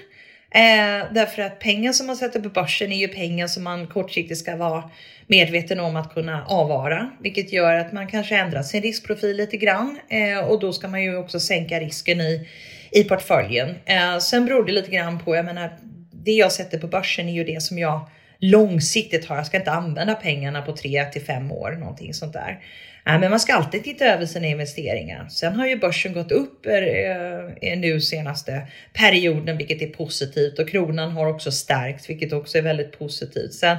eh, 0.51 1.13
därför 1.13 1.41
att 1.41 1.59
pengar 1.59 1.91
som 1.91 2.07
man 2.07 2.15
sätter 2.15 2.39
på 2.39 2.49
börsen 2.49 2.91
är 2.91 2.97
ju 2.97 3.07
pengar 3.07 3.47
som 3.47 3.63
man 3.63 3.87
kortsiktigt 3.87 4.39
ska 4.39 4.55
vara 4.55 4.89
medveten 5.27 5.79
om 5.79 5.95
att 5.95 6.13
kunna 6.13 6.45
avvara, 6.45 7.09
vilket 7.19 7.53
gör 7.53 7.73
att 7.73 7.93
man 7.93 8.07
kanske 8.07 8.37
ändrar 8.37 8.63
sin 8.63 8.81
riskprofil 8.81 9.37
lite 9.37 9.57
grann 9.57 9.99
eh, 10.09 10.39
och 10.39 10.59
då 10.59 10.73
ska 10.73 10.87
man 10.87 11.03
ju 11.03 11.17
också 11.17 11.39
sänka 11.39 11.79
risken 11.79 12.21
i, 12.21 12.47
i 12.91 13.03
portföljen. 13.03 13.75
Eh, 13.85 14.17
sen 14.17 14.45
beror 14.45 14.65
det 14.65 14.71
lite 14.71 14.91
grann 14.91 15.19
på, 15.19 15.35
jag 15.35 15.45
menar, 15.45 15.77
det 16.11 16.31
jag 16.31 16.51
sätter 16.51 16.79
på 16.79 16.87
börsen 16.87 17.29
är 17.29 17.33
ju 17.33 17.43
det 17.43 17.61
som 17.61 17.79
jag 17.79 18.09
långsiktigt 18.39 19.25
har. 19.25 19.35
Jag 19.35 19.45
ska 19.45 19.57
inte 19.57 19.71
använda 19.71 20.15
pengarna 20.15 20.61
på 20.61 20.75
tre 20.75 21.05
till 21.05 21.21
fem 21.21 21.51
år, 21.51 21.71
någonting 21.71 22.13
sånt 22.13 22.33
där. 22.33 22.59
Nej, 23.07 23.19
men 23.19 23.29
man 23.29 23.39
ska 23.39 23.53
alltid 23.53 23.83
titta 23.83 24.05
över 24.05 24.25
sina 24.25 24.47
investeringar. 24.47 25.27
Sen 25.29 25.55
har 25.55 25.67
ju 25.67 25.79
börsen 25.79 26.13
gått 26.13 26.31
upp 26.31 26.65
eh, 26.65 26.73
eh, 26.73 27.79
nu 27.79 28.01
senaste 28.01 28.67
perioden, 28.93 29.57
vilket 29.57 29.81
är 29.81 29.87
positivt 29.87 30.59
och 30.59 30.69
kronan 30.69 31.11
har 31.11 31.27
också 31.27 31.51
stärkts, 31.51 32.09
vilket 32.09 32.33
också 32.33 32.57
är 32.57 32.61
väldigt 32.61 32.99
positivt. 32.99 33.53
Sen 33.53 33.77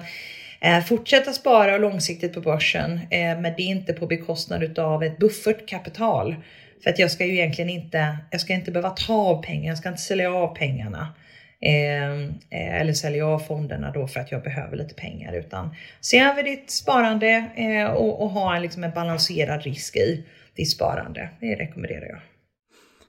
eh, 0.61 0.81
fortsätta 0.81 1.33
spara 1.33 1.79
långsiktigt 1.79 2.35
på 2.35 2.41
börsen, 2.41 2.93
eh, 2.93 3.41
men 3.41 3.43
det 3.43 3.63
är 3.63 3.67
inte 3.67 3.93
på 3.93 4.07
bekostnad 4.07 4.79
av 4.79 5.03
ett 5.03 5.19
buffertkapital. 5.19 6.37
För 6.83 6.91
att 6.91 6.99
jag 6.99 7.11
ska 7.11 7.25
ju 7.25 7.33
egentligen 7.33 7.71
inte, 7.71 8.17
jag 8.31 8.41
ska 8.41 8.53
inte 8.53 8.71
behöva 8.71 8.91
ta 8.91 9.15
av 9.15 9.43
pengar, 9.43 9.69
jag 9.69 9.79
ska 9.79 9.89
inte 9.89 10.03
sälja 10.03 10.33
av 10.33 10.57
pengarna. 10.57 11.15
Ehm, 11.61 12.29
eh, 12.51 12.81
eller 12.81 12.93
säljer 12.93 13.23
av 13.23 13.39
fonderna 13.39 13.91
då 13.91 14.07
för 14.07 14.21
att 14.21 14.33
jag 14.33 14.43
behöver 14.43 14.77
lite 14.77 14.95
pengar 14.95 15.33
utan 15.33 15.75
se 16.01 16.19
över 16.19 16.43
ditt 16.43 16.71
sparande 16.71 17.45
eh, 17.57 17.91
och, 17.91 18.23
och, 18.23 18.31
ha 18.31 18.57
en, 18.57 18.63
liksom 18.63 18.85
en 18.85 18.91
balanserad 18.91 19.63
risk 19.63 19.97
i 19.97 20.25
ditt 20.55 20.71
sparande. 20.71 21.29
Det 21.41 21.55
rekommenderar 21.55 22.07
jag. 22.07 22.21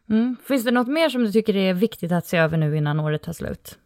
Mm. 0.10 0.36
Finns 0.48 0.64
det 0.64 0.72
något 0.72 0.88
mer 0.88 1.10
som 1.10 1.24
du 1.24 1.32
tycker 1.32 1.56
är 1.56 1.74
viktigt 1.74 2.12
att 2.12 2.26
se 2.26 2.38
över 2.38 2.58
nu 2.58 2.78
innan 2.78 3.00
året 3.00 3.24
tar 3.24 3.34
slut? 3.34 3.78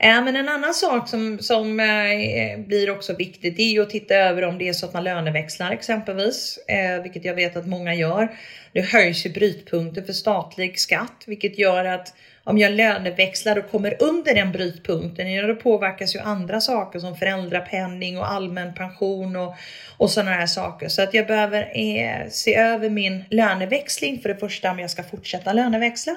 Men 0.00 0.36
en 0.36 0.48
annan 0.48 0.74
sak 0.74 1.08
som, 1.08 1.38
som 1.38 1.80
eh, 1.80 2.58
blir 2.58 2.90
också 2.90 3.16
viktigt 3.16 3.58
är 3.58 3.70
ju 3.70 3.82
att 3.82 3.90
titta 3.90 4.14
över 4.14 4.44
om 4.44 4.58
det 4.58 4.68
är 4.68 4.72
så 4.72 4.86
att 4.86 4.94
man 4.94 5.04
löneväxlar 5.04 5.70
exempelvis, 5.70 6.58
eh, 6.68 7.02
vilket 7.02 7.24
jag 7.24 7.34
vet 7.34 7.56
att 7.56 7.66
många 7.66 7.94
gör. 7.94 8.28
Nu 8.72 8.82
höjs 8.82 9.26
ju 9.26 9.30
brytpunkten 9.30 10.06
för 10.06 10.12
statlig 10.12 10.80
skatt, 10.80 11.24
vilket 11.26 11.58
gör 11.58 11.84
att 11.84 12.14
om 12.44 12.58
jag 12.58 12.72
löneväxlar 12.72 13.58
och 13.58 13.70
kommer 13.70 13.96
under 14.02 14.34
den 14.34 14.52
brytpunkten, 14.52 15.32
ja, 15.32 15.46
då 15.46 15.54
påverkas 15.54 16.16
ju 16.16 16.18
andra 16.18 16.60
saker 16.60 16.98
som 16.98 17.16
föräldrapenning 17.16 18.18
och 18.18 18.30
allmän 18.30 18.74
pension 18.74 19.36
och, 19.36 19.54
och 19.96 20.10
sådana 20.10 20.30
här 20.30 20.46
saker. 20.46 20.88
Så 20.88 21.02
att 21.02 21.14
jag 21.14 21.26
behöver 21.26 21.60
eh, 21.74 22.28
se 22.30 22.54
över 22.54 22.90
min 22.90 23.24
löneväxling 23.30 24.20
för 24.20 24.28
det 24.28 24.36
första 24.36 24.70
om 24.70 24.78
jag 24.78 24.90
ska 24.90 25.02
fortsätta 25.02 25.52
löneväxla 25.52 26.16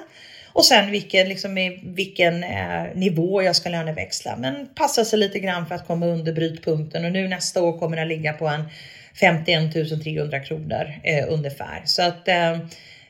och 0.53 0.65
sen 0.65 0.91
vilken, 0.91 1.29
liksom, 1.29 1.79
vilken 1.83 2.43
eh, 2.43 2.83
nivå 2.95 3.43
jag 3.43 3.55
ska 3.55 3.69
löneväxla. 3.69 4.35
Men 4.37 4.67
passa 4.75 5.05
sig 5.05 5.19
lite 5.19 5.39
grann 5.39 5.65
för 5.65 5.75
att 5.75 5.87
komma 5.87 6.05
under 6.05 6.33
brytpunkten 6.33 7.05
och 7.05 7.11
nu 7.11 7.27
nästa 7.27 7.63
år 7.63 7.79
kommer 7.79 7.97
den 7.97 8.07
ligga 8.07 8.33
på 8.33 8.47
en 8.47 8.63
51 9.19 10.03
300 10.03 10.39
kronor 10.39 10.93
eh, 11.03 11.25
ungefär. 11.29 11.81
Så 11.85 12.01
att 12.01 12.27
eh, 12.27 12.57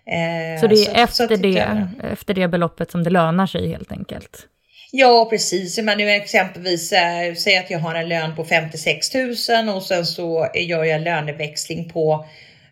Eh, 0.06 0.60
så 0.60 0.68
det 0.68 0.76
är 0.76 0.86
så, 0.86 0.92
efter, 0.92 1.28
så 1.28 1.36
det, 1.36 1.88
efter 2.12 2.34
det 2.34 2.48
beloppet 2.48 2.92
som 2.92 3.04
det 3.04 3.10
lönar 3.10 3.48
sig 3.48 3.70
helt 3.70 3.92
enkelt? 3.92 4.48
Ja 4.92 5.28
precis, 5.30 5.78
men 5.78 5.98
nu 5.98 6.10
exempelvis 6.10 6.92
äh, 6.92 7.34
säg 7.34 7.58
att 7.58 7.70
jag 7.70 7.80
har 7.80 7.96
en 7.96 8.10
lön 8.10 8.36
på 8.36 8.46
56 8.46 9.14
000 9.14 9.30
och 9.76 9.84
sen 9.84 10.06
så 10.06 10.48
gör 10.56 10.84
jag 10.84 11.02
löneväxling 11.02 11.90
på 11.90 12.26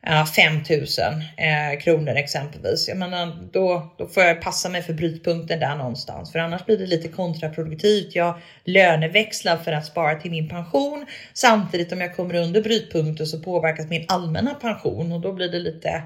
äh, 0.08 0.26
5 0.26 0.54
000 0.70 1.80
kronor 1.82 2.16
exempelvis. 2.16 2.88
Jag 2.88 2.98
menar, 2.98 3.50
då, 3.52 3.96
då 3.98 4.08
får 4.08 4.24
jag 4.24 4.42
passa 4.42 4.70
mig 4.70 4.82
för 4.82 4.94
brytpunkten 4.94 5.60
där 5.60 5.76
någonstans 5.76 6.32
för 6.32 6.40
annars 6.40 6.66
blir 6.66 6.78
det 6.78 6.86
lite 6.86 7.08
kontraproduktivt. 7.08 8.16
Jag 8.16 8.40
löneväxlar 8.64 9.58
för 9.58 9.72
att 9.72 9.86
spara 9.86 10.16
till 10.16 10.32
min 10.32 10.50
pension 10.50 11.06
samtidigt 11.34 11.92
om 11.92 12.02
jag 12.02 12.16
kommer 12.16 12.36
under 12.36 12.62
brytpunkten 12.62 13.28
så 13.28 13.40
påverkas 13.40 13.90
min 13.90 14.06
allmänna 14.08 14.54
pension 14.54 15.12
och 15.12 15.22
då 15.22 15.34
blir 15.34 15.52
det 15.52 15.60
lite 15.60 16.04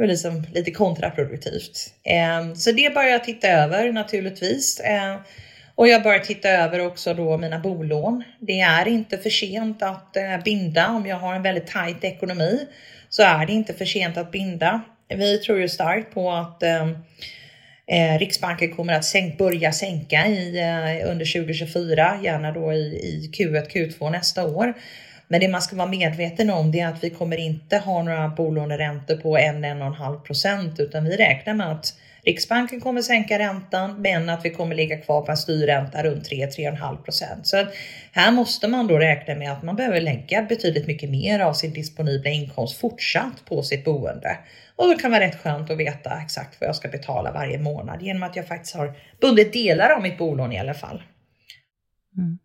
det 0.00 0.02
var 0.02 0.08
liksom 0.08 0.46
lite 0.54 0.70
kontraproduktivt. 0.70 1.94
Ehm, 2.04 2.56
så 2.56 2.72
det 2.72 2.94
börjar 2.94 3.10
jag 3.10 3.24
titta 3.24 3.48
över 3.48 3.92
naturligtvis. 3.92 4.80
Ehm, 4.84 5.18
och 5.74 5.88
jag 5.88 6.02
börjar 6.02 6.18
titta 6.18 6.48
över 6.48 6.86
också 6.86 7.14
då 7.14 7.38
mina 7.38 7.58
bolån. 7.58 8.24
Det 8.38 8.60
är 8.60 8.88
inte 8.88 9.18
för 9.18 9.30
sent 9.30 9.82
att 9.82 10.16
eh, 10.16 10.42
binda 10.44 10.88
om 10.88 11.06
jag 11.06 11.16
har 11.16 11.34
en 11.34 11.42
väldigt 11.42 11.66
tajt 11.66 12.04
ekonomi 12.04 12.66
så 13.10 13.22
är 13.22 13.46
det 13.46 13.52
inte 13.52 13.74
för 13.74 13.84
sent 13.84 14.16
att 14.16 14.32
binda. 14.32 14.80
Vi 15.08 15.38
tror 15.38 15.60
ju 15.60 15.68
starkt 15.68 16.14
på 16.14 16.30
att 16.30 16.62
eh, 16.62 16.88
eh 17.86 18.18
Riksbanken 18.18 18.76
kommer 18.76 18.92
att 18.92 19.04
sänk, 19.04 19.38
börja 19.38 19.72
sänka 19.72 20.26
i, 20.26 20.58
eh, 20.58 21.10
under 21.10 21.32
2024, 21.32 22.18
gärna 22.22 22.52
då 22.52 22.72
i, 22.72 22.76
i 22.78 23.30
Q1, 23.38 23.70
Q2 23.70 24.10
nästa 24.10 24.46
år. 24.46 24.74
Men 25.28 25.40
det 25.40 25.48
man 25.48 25.62
ska 25.62 25.76
vara 25.76 25.88
medveten 25.88 26.50
om 26.50 26.72
det 26.72 26.80
är 26.80 26.88
att 26.88 27.04
vi 27.04 27.10
kommer 27.10 27.36
inte 27.36 27.78
ha 27.78 28.02
några 28.02 28.28
bolåneräntor 28.28 29.16
på 29.16 29.38
1-1,5 29.38 30.20
procent 30.20 30.80
utan 30.80 31.04
vi 31.04 31.16
räknar 31.16 31.54
med 31.54 31.72
att 31.72 31.94
Riksbanken 32.22 32.80
kommer 32.80 33.02
sänka 33.02 33.38
räntan 33.38 34.02
men 34.02 34.28
att 34.28 34.44
vi 34.44 34.50
kommer 34.50 34.74
ligga 34.74 34.96
kvar 34.96 35.22
på 35.22 35.30
en 35.30 35.36
styrränta 35.36 36.02
runt 36.02 36.30
3-3,5 36.30 36.96
procent. 36.96 37.46
Så 37.46 37.66
här 38.12 38.32
måste 38.32 38.68
man 38.68 38.86
då 38.86 38.98
räkna 38.98 39.34
med 39.34 39.52
att 39.52 39.62
man 39.62 39.76
behöver 39.76 40.00
lägga 40.00 40.42
betydligt 40.42 40.86
mycket 40.86 41.10
mer 41.10 41.40
av 41.40 41.52
sin 41.52 41.72
disponibla 41.72 42.30
inkomst 42.30 42.80
fortsatt 42.80 43.44
på 43.44 43.62
sitt 43.62 43.84
boende. 43.84 44.38
Och 44.76 44.88
då 44.88 44.94
kan 44.94 45.10
vara 45.10 45.20
rätt 45.20 45.42
skönt 45.42 45.70
att 45.70 45.78
veta 45.78 46.20
exakt 46.24 46.60
vad 46.60 46.68
jag 46.68 46.76
ska 46.76 46.88
betala 46.88 47.32
varje 47.32 47.58
månad 47.58 48.02
genom 48.02 48.22
att 48.22 48.36
jag 48.36 48.48
faktiskt 48.48 48.76
har 48.76 48.92
bundit 49.20 49.52
delar 49.52 49.90
av 49.90 50.02
mitt 50.02 50.18
bolån 50.18 50.52
i 50.52 50.58
alla 50.58 50.74
fall. 50.74 51.02
Mm. 52.16 52.38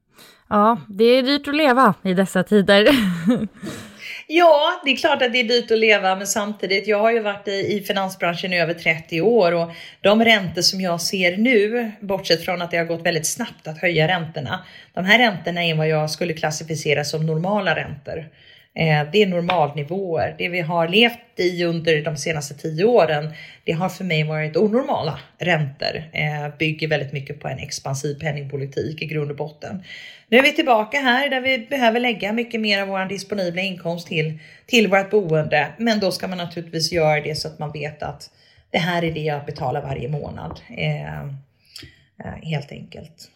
Ja, 0.49 0.81
det 0.89 1.03
är 1.03 1.23
dyrt 1.23 1.47
att 1.47 1.55
leva 1.55 1.93
i 2.03 2.13
dessa 2.13 2.43
tider. 2.43 2.87
Ja, 4.27 4.81
det 4.85 4.91
är 4.91 4.95
klart 4.95 5.21
att 5.21 5.33
det 5.33 5.39
är 5.39 5.43
dyrt 5.43 5.71
att 5.71 5.77
leva, 5.77 6.15
men 6.15 6.27
samtidigt, 6.27 6.87
jag 6.87 6.99
har 6.99 7.11
ju 7.11 7.19
varit 7.19 7.47
i, 7.47 7.51
i 7.51 7.83
finansbranschen 7.87 8.53
i 8.53 8.59
över 8.59 8.73
30 8.73 9.21
år 9.21 9.51
och 9.51 9.71
de 10.01 10.25
räntor 10.25 10.61
som 10.61 10.81
jag 10.81 11.01
ser 11.01 11.37
nu, 11.37 11.91
bortsett 11.99 12.45
från 12.45 12.61
att 12.61 12.71
det 12.71 12.77
har 12.77 12.85
gått 12.85 13.05
väldigt 13.05 13.27
snabbt 13.27 13.67
att 13.67 13.81
höja 13.81 14.07
räntorna, 14.07 14.65
de 14.93 15.05
här 15.05 15.19
räntorna 15.19 15.63
är 15.63 15.75
vad 15.75 15.87
jag 15.87 16.11
skulle 16.11 16.33
klassificera 16.33 17.03
som 17.03 17.25
normala 17.25 17.75
räntor. 17.75 18.29
Eh, 18.77 19.11
det 19.11 19.21
är 19.23 19.27
normalnivåer. 19.27 20.35
Det 20.37 20.49
vi 20.49 20.59
har 20.59 20.87
levt 20.87 21.39
i 21.39 21.63
under 21.63 22.01
de 22.01 22.17
senaste 22.17 22.53
tio 22.53 22.85
åren, 22.85 23.33
det 23.63 23.71
har 23.71 23.89
för 23.89 24.03
mig 24.03 24.23
varit 24.23 24.57
onormala 24.57 25.19
räntor. 25.37 26.03
Eh, 26.13 26.57
bygger 26.59 26.87
väldigt 26.87 27.13
mycket 27.13 27.39
på 27.39 27.47
en 27.47 27.59
expansiv 27.59 28.19
penningpolitik 28.19 29.01
i 29.01 29.05
grund 29.05 29.31
och 29.31 29.37
botten. 29.37 29.83
Nu 30.29 30.37
är 30.37 30.43
vi 30.43 30.51
tillbaka 30.51 30.97
här 30.97 31.29
där 31.29 31.41
vi 31.41 31.67
behöver 31.69 31.99
lägga 31.99 32.33
mycket 32.33 32.61
mer 32.61 32.81
av 32.81 32.87
vår 32.87 33.05
disponibla 33.05 33.61
inkomst 33.61 34.07
till, 34.07 34.39
till 34.65 34.87
vårt 34.87 35.09
boende. 35.09 35.67
Men 35.77 35.99
då 35.99 36.11
ska 36.11 36.27
man 36.27 36.37
naturligtvis 36.37 36.91
göra 36.91 37.21
det 37.21 37.35
så 37.35 37.47
att 37.47 37.59
man 37.59 37.71
vet 37.71 38.03
att 38.03 38.29
det 38.71 38.77
här 38.77 39.03
är 39.03 39.11
det 39.11 39.19
jag 39.19 39.45
betalar 39.45 39.81
varje 39.81 40.09
månad. 40.09 40.59
Eh, 40.77 41.21
eh, 41.21 42.43
helt 42.43 42.71
enkelt. 42.71 43.31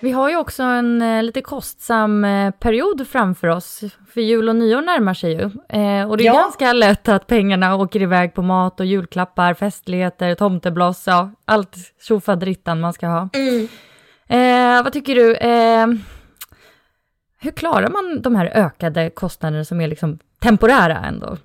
Vi 0.00 0.10
har 0.10 0.30
ju 0.30 0.36
också 0.36 0.62
en 0.62 1.02
eh, 1.02 1.22
lite 1.22 1.40
kostsam 1.40 2.24
eh, 2.24 2.50
period 2.50 3.08
framför 3.08 3.48
oss, 3.48 3.80
för 4.14 4.20
jul 4.20 4.48
och 4.48 4.56
nyår 4.56 4.82
närmar 4.82 5.14
sig 5.14 5.32
ju. 5.32 5.42
Eh, 5.68 6.10
och 6.10 6.16
det 6.16 6.24
är 6.24 6.26
ja. 6.26 6.32
ganska 6.32 6.72
lätt 6.72 7.08
att 7.08 7.26
pengarna 7.26 7.76
åker 7.76 8.02
iväg 8.02 8.34
på 8.34 8.42
mat 8.42 8.80
och 8.80 8.86
julklappar, 8.86 9.54
festligheter, 9.54 10.34
tomtebloss, 10.34 11.06
ja, 11.06 11.30
allt 11.44 11.76
tjofaderittan 12.00 12.80
man 12.80 12.92
ska 12.92 13.06
ha. 13.06 13.28
Mm. 13.32 13.68
Eh, 14.28 14.82
vad 14.82 14.92
tycker 14.92 15.14
du? 15.14 15.36
Eh, 15.36 15.86
hur 17.40 17.50
klarar 17.52 17.88
man 17.88 18.22
de 18.22 18.36
här 18.36 18.46
ökade 18.46 19.10
kostnaderna 19.10 19.64
som 19.64 19.80
är 19.80 19.88
liksom 19.88 20.18
temporära 20.42 21.04
ändå? 21.06 21.38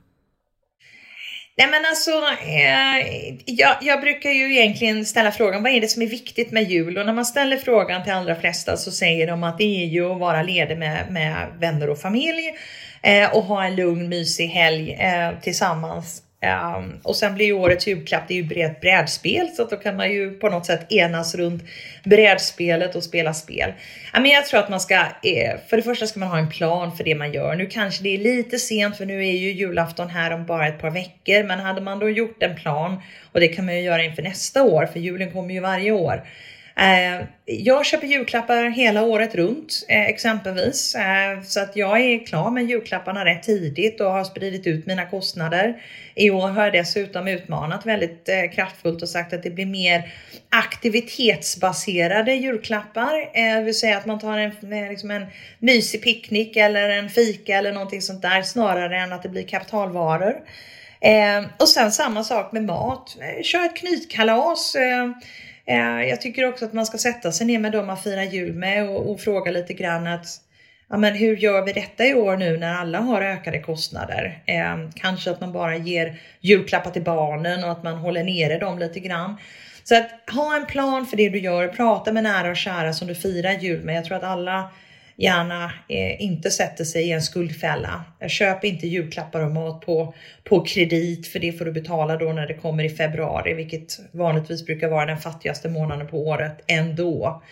Nej 1.57 1.67
men 1.67 1.85
alltså, 1.85 2.11
eh, 2.41 3.35
jag, 3.45 3.75
jag, 3.81 4.01
brukar 4.01 4.29
ju 4.29 4.55
egentligen 4.55 5.05
ställa 5.05 5.31
frågan 5.31 5.63
vad 5.63 5.71
är 5.71 5.81
det 5.81 5.87
som 5.87 6.01
är 6.01 6.07
viktigt 6.07 6.51
med 6.51 6.71
jul? 6.71 6.97
Och 6.97 7.05
när 7.05 7.13
man 7.13 7.25
ställer 7.25 7.57
frågan 7.57 8.03
till 8.03 8.13
allra 8.13 8.35
flesta 8.35 8.77
så 8.77 8.91
säger 8.91 9.27
de 9.27 9.43
att 9.43 9.57
det 9.57 9.83
är 9.83 9.85
ju 9.85 10.11
att 10.11 10.19
vara 10.19 10.43
ledig 10.43 10.77
med, 10.77 11.11
med 11.11 11.47
vänner 11.59 11.89
och 11.89 11.99
familj 11.99 12.53
eh, 13.01 13.35
och 13.35 13.43
ha 13.43 13.63
en 13.63 13.75
lugn 13.75 14.09
mysig 14.09 14.47
helg 14.47 14.93
eh, 14.93 15.39
tillsammans. 15.41 16.22
Um, 16.43 16.99
och 17.03 17.15
sen 17.15 17.35
blir 17.35 17.45
ju 17.45 17.53
årets 17.53 17.87
julklapp, 17.87 18.23
det 18.27 18.39
är 18.39 18.43
ju 18.43 18.63
ett 18.63 18.81
brädspel 18.81 19.47
så 19.47 19.63
att 19.63 19.69
då 19.69 19.75
kan 19.75 19.95
man 19.95 20.11
ju 20.11 20.31
på 20.31 20.49
något 20.49 20.65
sätt 20.65 20.91
enas 20.91 21.35
runt 21.35 21.63
brädspelet 22.03 22.95
och 22.95 23.03
spela 23.03 23.33
spel. 23.33 23.73
Ja, 24.13 24.19
men 24.19 24.31
jag 24.31 24.45
tror 24.45 24.59
att 24.59 24.69
man 24.69 24.79
ska, 24.79 24.95
eh, 24.95 25.59
för 25.67 25.77
det 25.77 25.83
första 25.83 26.07
ska 26.07 26.19
man 26.19 26.29
ha 26.29 26.37
en 26.37 26.49
plan 26.49 26.97
för 26.97 27.03
det 27.03 27.15
man 27.15 27.33
gör. 27.33 27.55
Nu 27.55 27.65
kanske 27.65 28.03
det 28.03 28.09
är 28.09 28.17
lite 28.17 28.59
sent 28.59 28.97
för 28.97 29.05
nu 29.05 29.27
är 29.27 29.31
ju 29.31 29.51
julafton 29.51 30.09
här 30.09 30.31
om 30.31 30.45
bara 30.45 30.67
ett 30.67 30.81
par 30.81 30.91
veckor, 30.91 31.43
men 31.43 31.59
hade 31.59 31.81
man 31.81 31.99
då 31.99 32.09
gjort 32.09 32.43
en 32.43 32.55
plan 32.55 33.01
och 33.31 33.39
det 33.39 33.47
kan 33.47 33.65
man 33.65 33.75
ju 33.75 33.81
göra 33.81 34.03
inför 34.03 34.21
nästa 34.21 34.63
år 34.63 34.85
för 34.85 34.99
julen 34.99 35.31
kommer 35.31 35.53
ju 35.53 35.59
varje 35.59 35.91
år. 35.91 36.23
Eh, 36.75 37.25
jag 37.45 37.85
köper 37.85 38.07
julklappar 38.07 38.69
hela 38.69 39.03
året 39.03 39.35
runt 39.35 39.85
eh, 39.89 40.05
exempelvis. 40.05 40.95
Eh, 40.95 41.41
så 41.41 41.59
att 41.59 41.75
jag 41.75 41.99
är 41.99 42.25
klar 42.25 42.51
med 42.51 42.65
julklapparna 42.65 43.25
rätt 43.25 43.43
tidigt 43.43 44.01
och 44.01 44.11
har 44.11 44.23
spridit 44.23 44.67
ut 44.67 44.85
mina 44.85 45.05
kostnader. 45.05 45.81
I 46.15 46.29
år 46.29 46.47
har 46.47 46.63
jag 46.63 46.73
dessutom 46.73 47.27
utmanat 47.27 47.85
väldigt 47.85 48.29
kraftfullt 48.55 49.01
och 49.01 49.09
sagt 49.09 49.33
att 49.33 49.43
det 49.43 49.49
blir 49.49 49.65
mer 49.65 50.13
aktivitetsbaserade 50.49 52.33
julklappar. 52.33 53.33
Det 53.57 53.63
vill 53.63 53.79
säga 53.79 53.97
att 53.97 54.05
man 54.05 54.19
tar 54.19 54.37
en, 54.37 54.51
liksom 54.89 55.11
en 55.11 55.25
mysig 55.59 56.03
picknick 56.03 56.57
eller 56.57 56.89
en 56.89 57.09
fika 57.09 57.57
eller 57.57 57.71
någonting 57.71 58.01
sånt 58.01 58.21
där 58.21 58.41
snarare 58.41 58.99
än 58.99 59.13
att 59.13 59.23
det 59.23 59.29
blir 59.29 59.47
kapitalvaror. 59.47 60.35
Och 61.59 61.69
sen 61.69 61.91
samma 61.91 62.23
sak 62.23 62.51
med 62.51 62.63
mat. 62.63 63.17
Kör 63.43 63.65
ett 63.65 63.75
knytkalas 63.75 64.75
Eh, 65.67 66.09
jag 66.09 66.21
tycker 66.21 66.45
också 66.45 66.65
att 66.65 66.73
man 66.73 66.85
ska 66.85 66.97
sätta 66.97 67.31
sig 67.31 67.47
ner 67.47 67.59
med 67.59 67.71
dem 67.71 67.87
man 67.87 67.97
firar 67.97 68.23
jul 68.23 68.53
med 68.53 68.89
och, 68.89 69.11
och 69.11 69.19
fråga 69.19 69.51
lite 69.51 69.73
grann 69.73 70.07
att 70.07 70.25
ja, 70.89 70.97
men 70.97 71.13
hur 71.13 71.37
gör 71.37 71.65
vi 71.65 71.73
detta 71.73 72.05
i 72.05 72.13
år 72.13 72.37
nu 72.37 72.57
när 72.57 72.75
alla 72.75 72.99
har 72.99 73.21
ökade 73.21 73.59
kostnader? 73.59 74.43
Eh, 74.45 74.89
kanske 74.95 75.31
att 75.31 75.41
man 75.41 75.53
bara 75.53 75.77
ger 75.77 76.19
julklappar 76.41 76.91
till 76.91 77.03
barnen 77.03 77.63
och 77.63 77.71
att 77.71 77.83
man 77.83 77.97
håller 77.97 78.23
nere 78.23 78.57
dem 78.59 78.79
lite 78.79 78.99
grann. 78.99 79.37
Så 79.83 79.95
att 79.95 80.09
ha 80.33 80.55
en 80.55 80.65
plan 80.65 81.05
för 81.05 81.17
det 81.17 81.29
du 81.29 81.39
gör, 81.39 81.67
prata 81.67 82.11
med 82.11 82.23
nära 82.23 82.49
och 82.49 82.57
kära 82.57 82.93
som 82.93 83.07
du 83.07 83.15
firar 83.15 83.51
jul 83.51 83.83
med. 83.83 83.95
Jag 83.95 84.05
tror 84.05 84.17
att 84.17 84.23
alla 84.23 84.69
gärna 85.15 85.71
eh, 85.89 86.21
inte 86.21 86.51
sätter 86.51 86.83
sig 86.83 87.03
i 87.03 87.11
en 87.11 87.21
skuldfälla. 87.21 88.03
Köp 88.27 88.63
inte 88.63 88.87
julklappar 88.87 89.39
och 89.39 89.51
mat 89.51 89.81
på, 89.81 90.13
på 90.43 90.65
kredit 90.65 91.27
för 91.27 91.39
det 91.39 91.51
får 91.51 91.65
du 91.65 91.71
betala 91.71 92.17
då 92.17 92.33
när 92.33 92.47
det 92.47 92.53
kommer 92.53 92.83
i 92.83 92.89
februari, 92.89 93.53
vilket 93.53 93.99
vanligtvis 94.11 94.65
brukar 94.65 94.89
vara 94.89 95.05
den 95.05 95.17
fattigaste 95.17 95.69
månaden 95.69 96.07
på 96.07 96.27
året 96.27 96.63
ändå. 96.67 97.43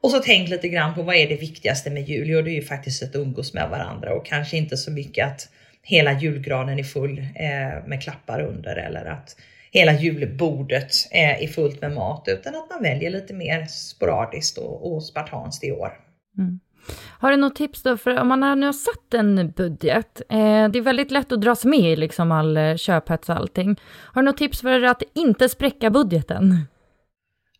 Och 0.00 0.10
så 0.10 0.18
tänk 0.18 0.48
lite 0.48 0.68
grann 0.68 0.94
på 0.94 1.02
vad 1.02 1.16
är 1.16 1.28
det 1.28 1.36
viktigaste 1.36 1.90
med 1.90 2.08
jul? 2.08 2.28
Jo, 2.28 2.42
det 2.42 2.50
är 2.50 2.54
ju 2.54 2.62
faktiskt 2.62 3.02
att 3.02 3.14
umgås 3.14 3.54
med 3.54 3.68
varandra 3.70 4.14
och 4.14 4.26
kanske 4.26 4.56
inte 4.56 4.76
så 4.76 4.90
mycket 4.90 5.26
att 5.26 5.48
hela 5.82 6.20
julgranen 6.20 6.78
är 6.78 6.82
full 6.82 7.18
eh, 7.18 7.86
med 7.86 8.02
klappar 8.02 8.40
under 8.40 8.76
eller 8.76 9.04
att 9.04 9.36
hela 9.70 9.92
julbordet 9.92 10.92
eh, 11.10 11.42
är 11.42 11.46
fullt 11.46 11.80
med 11.80 11.92
mat, 11.92 12.24
utan 12.28 12.54
att 12.54 12.70
man 12.70 12.82
väljer 12.82 13.10
lite 13.10 13.34
mer 13.34 13.66
sporadiskt 13.66 14.58
och, 14.58 14.92
och 14.92 15.04
spartanskt 15.04 15.64
i 15.64 15.72
år. 15.72 15.92
Mm. 16.38 16.60
Har 17.18 17.30
du 17.30 17.36
något 17.36 17.56
tips 17.56 17.82
då, 17.82 17.96
för 17.96 18.18
om 18.18 18.28
man 18.28 18.60
nu 18.60 18.66
har 18.66 18.72
satt 18.72 19.14
en 19.14 19.50
budget, 19.50 20.22
eh, 20.30 20.68
det 20.68 20.78
är 20.78 20.80
väldigt 20.80 21.10
lätt 21.10 21.32
att 21.32 21.40
dras 21.40 21.64
med 21.64 21.92
i 21.92 21.96
liksom 21.96 22.32
all 22.32 22.56
eh, 22.56 22.76
köphets 22.76 23.28
och 23.28 23.36
allting. 23.36 23.76
Har 24.12 24.22
du 24.22 24.26
något 24.26 24.36
tips 24.36 24.60
för 24.60 24.82
att 24.82 25.02
inte 25.14 25.48
spräcka 25.48 25.90
budgeten? 25.90 26.66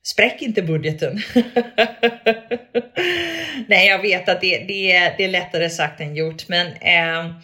Spräck 0.02 0.42
inte 0.42 0.62
budgeten. 0.62 1.18
Nej, 3.68 3.88
jag 3.88 4.02
vet 4.02 4.28
att 4.28 4.40
det, 4.40 4.64
det, 4.68 4.92
är, 4.92 5.14
det 5.16 5.24
är 5.24 5.28
lättare 5.28 5.70
sagt 5.70 6.00
än 6.00 6.16
gjort, 6.16 6.48
men 6.48 6.66
eh, 6.66 7.34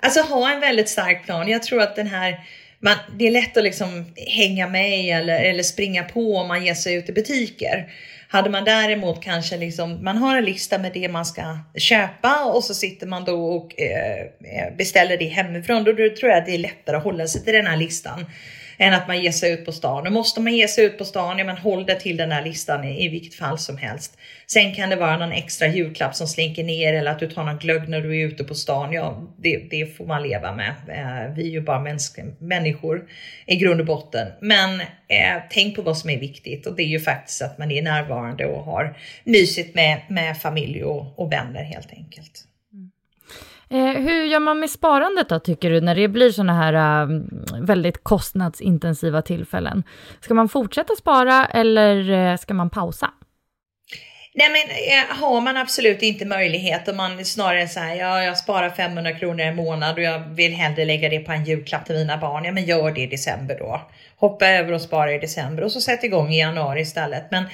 alltså 0.00 0.20
ha 0.20 0.52
en 0.52 0.60
väldigt 0.60 0.88
stark 0.88 1.24
plan. 1.24 1.48
Jag 1.48 1.62
tror 1.62 1.82
att 1.82 1.96
den 1.96 2.06
här 2.06 2.38
man, 2.80 2.96
det 3.18 3.26
är 3.26 3.30
lätt 3.30 3.56
att 3.56 3.64
liksom 3.64 4.04
hänga 4.16 4.68
med 4.68 5.18
eller, 5.18 5.40
eller 5.40 5.62
springa 5.62 6.04
på 6.04 6.36
om 6.36 6.48
man 6.48 6.64
ger 6.64 6.74
sig 6.74 6.94
ut 6.94 7.08
i 7.08 7.12
butiker. 7.12 7.92
Hade 8.30 8.50
man 8.50 8.64
däremot 8.64 9.22
kanske 9.22 9.56
liksom, 9.56 10.04
man 10.04 10.16
har 10.16 10.36
en 10.36 10.44
lista 10.44 10.78
med 10.78 10.92
det 10.92 11.08
man 11.08 11.26
ska 11.26 11.58
köpa 11.74 12.44
och 12.44 12.64
så 12.64 12.74
sitter 12.74 13.06
man 13.06 13.24
då 13.24 13.44
och 13.44 13.80
eh, 13.80 14.20
eh 14.20 14.76
beställer 14.76 15.16
det 15.16 15.24
hemifrån. 15.24 15.84
Då, 15.84 15.92
då 15.92 16.08
tror 16.20 16.30
jag 16.30 16.38
att 16.38 16.46
det 16.46 16.54
är 16.54 16.58
lättare 16.58 16.96
att 16.96 17.04
hålla 17.04 17.26
sig 17.26 17.44
till 17.44 17.54
den 17.54 17.66
här 17.66 17.76
listan 17.76 18.24
än 18.78 18.94
att 18.94 19.08
man 19.08 19.22
ger 19.22 19.32
sig 19.32 19.52
ut 19.52 19.64
på 19.64 19.72
stan. 19.72 20.06
Och 20.06 20.12
måste 20.12 20.40
man 20.40 20.56
ge 20.56 20.68
sig 20.68 20.84
ut 20.84 20.98
på 20.98 21.04
stan, 21.04 21.38
ja 21.38 21.44
men 21.44 21.56
håll 21.56 21.86
det 21.86 21.94
till 21.94 22.16
den 22.16 22.32
här 22.32 22.44
listan 22.44 22.84
i, 22.84 23.04
i 23.04 23.08
vilket 23.08 23.34
fall 23.34 23.58
som 23.58 23.76
helst. 23.76 24.18
Sen 24.46 24.74
kan 24.74 24.90
det 24.90 24.96
vara 24.96 25.16
någon 25.16 25.32
extra 25.32 25.68
julklapp 25.68 26.14
som 26.14 26.26
slinker 26.26 26.64
ner 26.64 26.94
eller 26.94 27.10
att 27.10 27.18
du 27.18 27.30
tar 27.30 27.44
någon 27.44 27.58
glögg 27.58 27.88
när 27.88 28.00
du 28.00 28.20
är 28.20 28.26
ute 28.26 28.44
på 28.44 28.54
stan. 28.54 28.92
Ja, 28.92 29.22
det, 29.36 29.56
det 29.70 29.96
får 29.96 30.06
man 30.06 30.22
leva 30.22 30.54
med. 30.54 30.74
Eh, 30.88 31.34
vi 31.34 31.42
är 31.42 31.50
ju 31.50 31.60
bara 31.60 31.96
människor 32.38 33.08
i 33.46 33.56
grund 33.56 33.80
och 33.80 33.86
botten. 33.86 34.28
Men 34.40 34.80
eh, 34.80 35.42
tänk 35.50 35.76
på 35.76 35.82
vad 35.82 35.98
som 35.98 36.10
är 36.10 36.18
viktigt 36.18 36.66
och 36.66 36.76
det 36.76 36.82
är 36.82 36.86
ju 36.86 37.00
faktiskt 37.00 37.42
att 37.42 37.58
man 37.58 37.70
är 37.70 37.82
närvarande 37.82 38.46
och 38.46 38.64
har 38.64 38.96
mysigt 39.24 39.74
med, 39.74 40.00
med 40.08 40.38
familj 40.38 40.84
och, 40.84 41.18
och 41.18 41.32
vänner 41.32 41.62
helt 41.62 41.92
enkelt. 41.92 42.47
Eh, 43.70 44.02
hur 44.02 44.24
gör 44.24 44.40
man 44.40 44.60
med 44.60 44.70
sparandet 44.70 45.28
då, 45.28 45.38
tycker 45.38 45.70
du, 45.70 45.80
när 45.80 45.94
det 45.94 46.08
blir 46.08 46.30
sådana 46.30 46.54
här 46.54 47.02
äh, 47.02 47.08
väldigt 47.60 48.04
kostnadsintensiva 48.04 49.22
tillfällen? 49.22 49.82
Ska 50.20 50.34
man 50.34 50.48
fortsätta 50.48 50.96
spara 50.96 51.46
eller 51.46 52.10
äh, 52.10 52.36
ska 52.36 52.54
man 52.54 52.70
pausa? 52.70 53.10
Nej 54.34 54.48
men 54.50 54.62
eh, 54.70 55.22
har 55.22 55.40
man 55.40 55.56
absolut 55.56 56.02
inte 56.02 56.24
möjlighet 56.24 56.88
och 56.88 56.94
man 56.94 57.24
snarare 57.24 57.68
säger 57.68 58.04
ja 58.04 58.22
jag 58.22 58.38
sparar 58.38 58.70
500 58.70 59.12
kronor 59.12 59.40
i 59.40 59.52
månad 59.52 59.96
och 59.96 60.02
jag 60.02 60.18
vill 60.18 60.52
hellre 60.52 60.84
lägga 60.84 61.08
det 61.08 61.18
på 61.18 61.32
en 61.32 61.44
julklapp 61.44 61.86
till 61.86 61.96
mina 61.96 62.18
barn. 62.18 62.44
Ja 62.44 62.52
men 62.52 62.64
gör 62.64 62.90
det 62.90 63.00
i 63.00 63.06
december 63.06 63.56
då. 63.58 63.80
Hoppa 64.16 64.46
över 64.46 64.72
och 64.72 64.80
spara 64.80 65.12
i 65.12 65.18
december 65.18 65.64
och 65.64 65.72
så 65.72 65.80
sätt 65.80 66.04
igång 66.04 66.32
i 66.32 66.40
januari 66.40 66.80
istället. 66.80 67.30
Men 67.30 67.44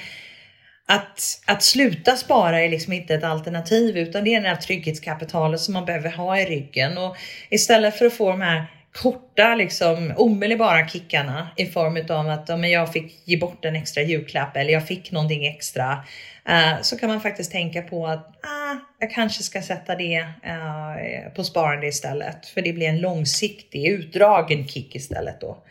att, 0.87 1.41
att 1.45 1.63
sluta 1.63 2.15
spara 2.15 2.61
är 2.61 2.69
liksom 2.69 2.93
inte 2.93 3.13
ett 3.13 3.23
alternativ 3.23 3.97
utan 3.97 4.23
det 4.23 4.35
är 4.35 4.41
det 4.41 4.47
här 4.47 4.55
trygghetskapitalet 4.55 5.59
som 5.59 5.73
man 5.73 5.85
behöver 5.85 6.09
ha 6.09 6.39
i 6.39 6.45
ryggen. 6.45 6.97
Och 6.97 7.15
istället 7.49 7.97
för 7.97 8.05
att 8.05 8.13
få 8.13 8.29
de 8.29 8.41
här 8.41 8.65
korta, 8.91 9.55
liksom, 9.55 10.13
omedelbara 10.17 10.87
kickarna 10.87 11.47
i 11.57 11.65
form 11.65 12.17
av 12.17 12.29
att 12.29 12.49
ja, 12.49 12.67
jag 12.67 12.93
fick 12.93 13.27
ge 13.27 13.37
bort 13.37 13.65
en 13.65 13.75
extra 13.75 14.03
julklapp 14.03 14.57
eller 14.57 14.73
jag 14.73 14.87
fick 14.87 15.11
någonting 15.11 15.45
extra. 15.45 16.03
Uh, 16.49 16.81
så 16.81 16.97
kan 16.97 17.09
man 17.09 17.21
faktiskt 17.21 17.51
tänka 17.51 17.81
på 17.81 18.07
att 18.07 18.27
ah, 18.27 18.75
jag 18.99 19.11
kanske 19.11 19.43
ska 19.43 19.61
sätta 19.61 19.95
det 19.95 20.19
uh, 20.19 21.33
på 21.35 21.43
sparande 21.43 21.87
istället. 21.87 22.45
För 22.45 22.61
det 22.61 22.73
blir 22.73 22.87
en 22.87 23.01
långsiktig, 23.01 23.87
utdragen 23.87 24.67
kick 24.67 24.95
istället 24.95 25.41
då. 25.41 25.63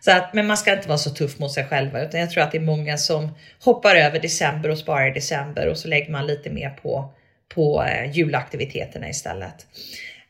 Så 0.00 0.10
att, 0.10 0.34
men 0.34 0.46
man 0.46 0.56
ska 0.56 0.72
inte 0.72 0.88
vara 0.88 0.98
så 0.98 1.10
tuff 1.10 1.38
mot 1.38 1.52
sig 1.52 1.64
själva 1.64 2.02
utan 2.02 2.20
jag 2.20 2.30
tror 2.30 2.42
att 2.42 2.52
det 2.52 2.58
är 2.58 2.62
många 2.62 2.98
som 2.98 3.34
hoppar 3.60 3.96
över 3.96 4.20
december 4.20 4.68
och 4.70 4.78
sparar 4.78 5.10
i 5.10 5.12
december 5.12 5.68
och 5.68 5.78
så 5.78 5.88
lägger 5.88 6.10
man 6.10 6.26
lite 6.26 6.50
mer 6.50 6.70
på, 6.70 7.14
på 7.54 7.84
eh, 7.84 8.10
julaktiviteterna 8.10 9.08
istället. 9.08 9.66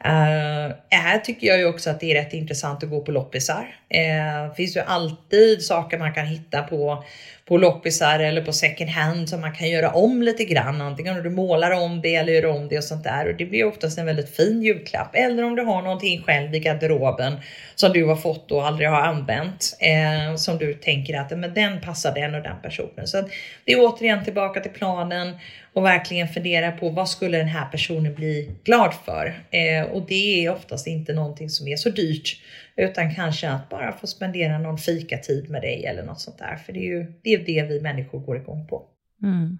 Uh, 0.04 0.74
här 0.90 1.18
tycker 1.18 1.46
jag 1.46 1.58
ju 1.58 1.66
också 1.66 1.90
att 1.90 2.00
det 2.00 2.10
är 2.10 2.14
rätt 2.14 2.32
intressant 2.32 2.82
att 2.82 2.90
gå 2.90 3.00
på 3.00 3.12
loppisar. 3.12 3.76
Uh, 3.94 4.48
det 4.48 4.54
finns 4.56 4.76
ju 4.76 4.80
alltid 4.80 5.62
saker 5.62 5.98
man 5.98 6.14
kan 6.14 6.26
hitta 6.26 6.62
på, 6.62 7.04
på 7.48 7.56
loppisar 7.56 8.18
eller 8.18 8.42
på 8.42 8.52
second 8.52 8.90
hand 8.90 9.28
som 9.28 9.40
man 9.40 9.54
kan 9.54 9.68
göra 9.68 9.90
om 9.90 10.22
lite 10.22 10.44
grann. 10.44 10.80
Antingen 10.80 11.16
om 11.16 11.22
du 11.22 11.30
målar 11.30 11.70
om 11.70 12.00
det 12.02 12.14
eller 12.14 12.32
gör 12.32 12.46
om 12.46 12.68
det 12.68 12.78
och 12.78 12.84
sånt 12.84 13.04
där. 13.04 13.28
Och 13.28 13.36
det 13.36 13.46
blir 13.46 13.64
oftast 13.64 13.98
en 13.98 14.06
väldigt 14.06 14.36
fin 14.36 14.62
julklapp. 14.62 15.10
Eller 15.14 15.42
om 15.42 15.56
du 15.56 15.62
har 15.62 15.82
någonting 15.82 16.22
själv 16.22 16.54
i 16.54 16.58
garderoben 16.58 17.36
som 17.74 17.92
du 17.92 18.04
har 18.04 18.16
fått 18.16 18.52
och 18.52 18.66
aldrig 18.66 18.88
har 18.88 19.00
använt. 19.00 19.76
Eh, 19.80 20.36
som 20.36 20.58
du 20.58 20.74
tänker 20.74 21.20
att 21.20 21.30
men 21.30 21.54
den 21.54 21.80
passar 21.80 22.14
den 22.14 22.34
och 22.34 22.42
den 22.42 22.56
personen. 22.62 23.06
Så 23.06 23.28
det 23.64 23.72
är 23.72 23.80
återigen 23.80 24.24
tillbaka 24.24 24.60
till 24.60 24.72
planen 24.72 25.36
och 25.76 25.84
verkligen 25.84 26.28
fundera 26.28 26.72
på 26.72 26.90
vad 26.90 27.08
skulle 27.08 27.38
den 27.38 27.48
här 27.48 27.66
personen 27.66 28.14
bli 28.14 28.50
glad 28.64 28.94
för? 29.04 29.26
Eh, 29.50 29.90
och 29.92 30.06
det 30.08 30.44
är 30.44 30.52
oftast 30.52 30.86
inte 30.86 31.12
någonting 31.12 31.50
som 31.50 31.68
är 31.68 31.76
så 31.76 31.90
dyrt 31.90 32.40
utan 32.76 33.14
kanske 33.14 33.50
att 33.50 33.68
bara 33.68 33.92
få 33.92 34.06
spendera 34.06 34.58
någon 34.58 34.78
fikatid 34.78 35.50
med 35.50 35.62
dig 35.62 35.84
eller 35.84 36.02
något 36.02 36.20
sånt 36.20 36.38
där. 36.38 36.56
För 36.56 36.72
det 36.72 36.78
är 36.78 36.98
ju 36.98 37.12
det, 37.22 37.34
är 37.34 37.38
det 37.38 37.68
vi 37.68 37.80
människor 37.80 38.18
går 38.20 38.36
igång 38.36 38.66
på. 38.66 38.82
Mm. 39.22 39.58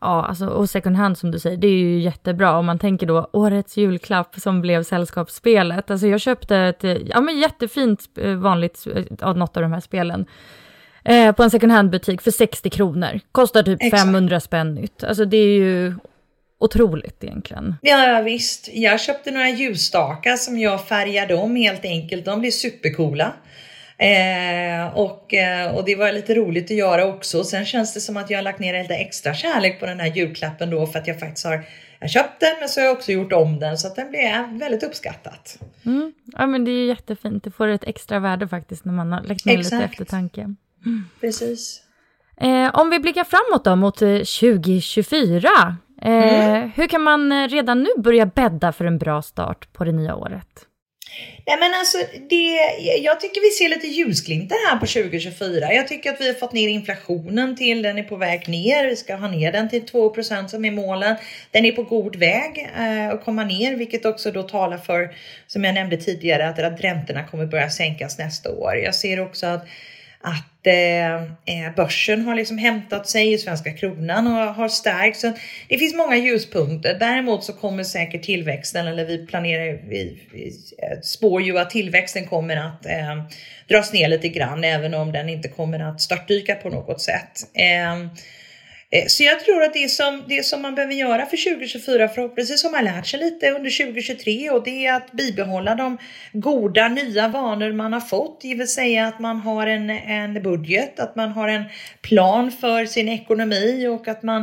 Ja, 0.00 0.24
alltså, 0.24 0.46
och 0.46 0.70
second 0.70 0.96
hand 0.96 1.18
som 1.18 1.30
du 1.30 1.38
säger, 1.38 1.56
det 1.56 1.66
är 1.66 1.78
ju 1.78 2.00
jättebra. 2.00 2.58
Om 2.58 2.66
man 2.66 2.78
tänker 2.78 3.06
då 3.06 3.30
årets 3.32 3.76
julklapp 3.76 4.34
som 4.34 4.60
blev 4.60 4.82
sällskapsspelet. 4.82 5.90
Alltså 5.90 6.06
jag 6.06 6.20
köpte 6.20 6.56
ett 6.56 6.84
ja, 7.06 7.20
men 7.20 7.38
jättefint 7.38 8.00
eh, 8.18 8.34
vanligt, 8.34 8.86
eh, 9.20 9.34
något 9.34 9.56
av 9.56 9.62
de 9.62 9.72
här 9.72 9.80
spelen 9.80 10.26
eh, 11.04 11.32
på 11.32 11.42
en 11.42 11.50
second 11.50 11.72
hand-butik 11.72 12.20
för 12.20 12.30
60 12.30 12.70
kronor. 12.70 13.20
Kostar 13.32 13.62
typ 13.62 13.82
Exakt. 13.82 14.02
500 14.02 14.40
spänn 14.40 14.74
nytt. 14.74 15.04
Alltså 15.04 15.24
det 15.24 15.36
är 15.36 15.58
ju 15.58 15.94
otroligt 16.60 17.24
egentligen. 17.24 17.76
Ja 17.82 18.22
visst, 18.24 18.68
jag 18.72 19.00
köpte 19.00 19.30
några 19.30 19.48
ljusstakar 19.48 20.36
som 20.36 20.58
jag 20.58 20.88
färgade 20.88 21.34
om 21.34 21.56
helt 21.56 21.84
enkelt. 21.84 22.24
De 22.24 22.40
blir 22.40 22.50
supercoola. 22.50 23.32
Eh, 23.98 24.94
och, 24.94 25.34
eh, 25.34 25.74
och 25.74 25.84
det 25.84 25.96
var 25.96 26.12
lite 26.12 26.34
roligt 26.34 26.64
att 26.64 26.76
göra 26.76 27.06
också. 27.06 27.44
Sen 27.44 27.64
känns 27.64 27.94
det 27.94 28.00
som 28.00 28.16
att 28.16 28.30
jag 28.30 28.38
har 28.38 28.42
lagt 28.42 28.58
ner 28.58 28.82
lite 28.82 28.94
extra 28.94 29.34
kärlek 29.34 29.80
på 29.80 29.86
den 29.86 30.00
här 30.00 30.06
julklappen 30.06 30.70
då 30.70 30.86
för 30.86 30.98
att 30.98 31.06
jag 31.06 31.20
faktiskt 31.20 31.46
har 31.46 31.64
jag 32.00 32.10
köpt 32.10 32.40
den 32.40 32.56
men 32.60 32.68
så 32.68 32.80
har 32.80 32.86
jag 32.86 32.96
också 32.96 33.12
gjort 33.12 33.32
om 33.32 33.58
den 33.58 33.78
så 33.78 33.86
att 33.86 33.96
den 33.96 34.10
blev 34.10 34.58
väldigt 34.60 34.82
uppskattat. 34.82 35.58
Mm. 35.86 36.12
Ja 36.26 36.46
men 36.46 36.64
det 36.64 36.70
är 36.70 36.86
jättefint, 36.86 37.44
det 37.44 37.50
får 37.50 37.68
ett 37.68 37.84
extra 37.84 38.18
värde 38.18 38.48
faktiskt 38.48 38.84
när 38.84 38.92
man 38.92 39.12
har 39.12 39.22
lagt 39.22 39.44
ner 39.44 39.58
Exakt. 39.58 39.72
lite 39.72 39.84
eftertanke. 39.84 40.54
Precis. 41.20 41.80
Eh, 42.40 42.70
om 42.74 42.90
vi 42.90 42.98
blickar 42.98 43.24
framåt 43.24 43.64
då 43.64 43.76
mot 43.76 43.98
2024. 43.98 45.76
Eh, 46.02 46.10
mm. 46.10 46.70
Hur 46.76 46.86
kan 46.86 47.02
man 47.02 47.32
eh, 47.32 47.48
redan 47.48 47.82
nu 47.82 47.88
börja 47.96 48.26
bädda 48.26 48.72
för 48.72 48.84
en 48.84 48.98
bra 48.98 49.22
start 49.22 49.72
på 49.72 49.84
det 49.84 49.92
nya 49.92 50.14
året? 50.14 50.48
Nej 51.46 51.56
men 51.60 51.74
alltså, 51.74 51.98
det, 52.28 52.58
jag 53.02 53.20
tycker 53.20 53.40
vi 53.40 53.50
ser 53.50 53.68
lite 53.68 53.86
ljusglimtar 53.86 54.56
här 54.70 54.78
på 54.78 54.86
2024. 54.86 55.72
Jag 55.72 55.88
tycker 55.88 56.10
att 56.10 56.20
vi 56.20 56.26
har 56.26 56.34
fått 56.34 56.52
ner 56.52 56.68
inflationen 56.68 57.56
till, 57.56 57.82
den 57.82 57.98
är 57.98 58.02
på 58.02 58.16
väg 58.16 58.48
ner. 58.48 58.86
Vi 58.86 58.96
ska 58.96 59.16
ha 59.16 59.28
ner 59.28 59.52
den 59.52 59.68
till 59.68 59.82
2% 59.82 60.46
som 60.46 60.64
är 60.64 60.70
målen. 60.70 61.16
Den 61.50 61.64
är 61.64 61.72
på 61.72 61.82
god 61.82 62.16
väg 62.16 62.70
eh, 62.76 63.08
att 63.08 63.24
komma 63.24 63.44
ner, 63.44 63.76
vilket 63.76 64.04
också 64.04 64.30
då 64.30 64.42
talar 64.42 64.78
för, 64.78 65.14
som 65.46 65.64
jag 65.64 65.74
nämnde 65.74 65.96
tidigare, 65.96 66.48
att, 66.48 66.58
att 66.58 66.80
räntorna 66.80 67.24
kommer 67.24 67.46
börja 67.46 67.70
sänkas 67.70 68.18
nästa 68.18 68.50
år. 68.50 68.76
Jag 68.76 68.94
ser 68.94 69.20
också 69.20 69.46
att 69.46 69.66
att 70.20 70.53
eh, 70.66 71.14
eh, 71.14 71.74
börsen 71.76 72.24
har 72.24 72.34
liksom 72.34 72.58
hämtat 72.58 73.08
sig, 73.08 73.38
svenska 73.38 73.72
kronan 73.72 74.26
har, 74.26 74.46
har 74.46 74.68
stärkt. 74.68 75.16
Så 75.16 75.32
det 75.68 75.78
finns 75.78 75.94
många 75.94 76.16
ljuspunkter. 76.16 76.96
Däremot 77.00 77.44
så 77.44 77.52
kommer 77.52 77.84
säkert 77.84 78.22
tillväxten, 78.22 78.86
eller 78.86 79.04
vi 79.04 79.26
planerar, 79.26 79.78
vi, 79.88 80.18
vi 80.32 80.46
eh, 80.78 81.00
spår 81.02 81.42
ju 81.42 81.58
att 81.58 81.70
tillväxten 81.70 82.26
kommer 82.26 82.56
att 82.56 82.86
eh, 82.86 83.24
dras 83.68 83.92
ner 83.92 84.08
lite 84.08 84.28
grann, 84.28 84.64
även 84.64 84.94
om 84.94 85.12
den 85.12 85.28
inte 85.28 85.48
kommer 85.48 85.80
att 85.80 86.00
startdyka 86.00 86.54
på 86.54 86.68
något 86.68 87.00
sätt. 87.00 87.40
Eh, 87.54 88.06
Eh, 88.94 89.06
så 89.06 89.22
jag 89.22 89.40
tror 89.40 89.62
att 89.62 89.72
det 89.72 89.90
som, 89.90 90.22
det 90.28 90.46
som 90.46 90.62
man 90.62 90.74
behöver 90.74 90.94
göra 90.94 91.26
för 91.26 91.54
2024 91.54 92.08
förhoppningsvis 92.08 92.64
har 92.64 92.70
man 92.70 92.84
lärt 92.84 93.06
sig 93.06 93.20
lite 93.20 93.50
under 93.50 93.84
2023 93.84 94.50
och 94.50 94.64
det 94.64 94.86
är 94.86 94.94
att 94.94 95.12
bibehålla 95.12 95.74
de 95.74 95.98
goda 96.32 96.88
nya 96.88 97.28
vanor 97.28 97.72
man 97.72 97.92
har 97.92 98.00
fått. 98.00 98.40
Det 98.40 98.54
vill 98.54 98.68
säga 98.68 99.06
att 99.06 99.18
man 99.18 99.40
har 99.40 99.66
en, 99.66 99.90
en 99.90 100.42
budget, 100.42 101.00
att 101.00 101.16
man 101.16 101.32
har 101.32 101.48
en 101.48 101.64
plan 102.02 102.52
för 102.52 102.86
sin 102.86 103.08
ekonomi 103.08 103.86
och 103.86 104.08
att 104.08 104.22
man 104.22 104.40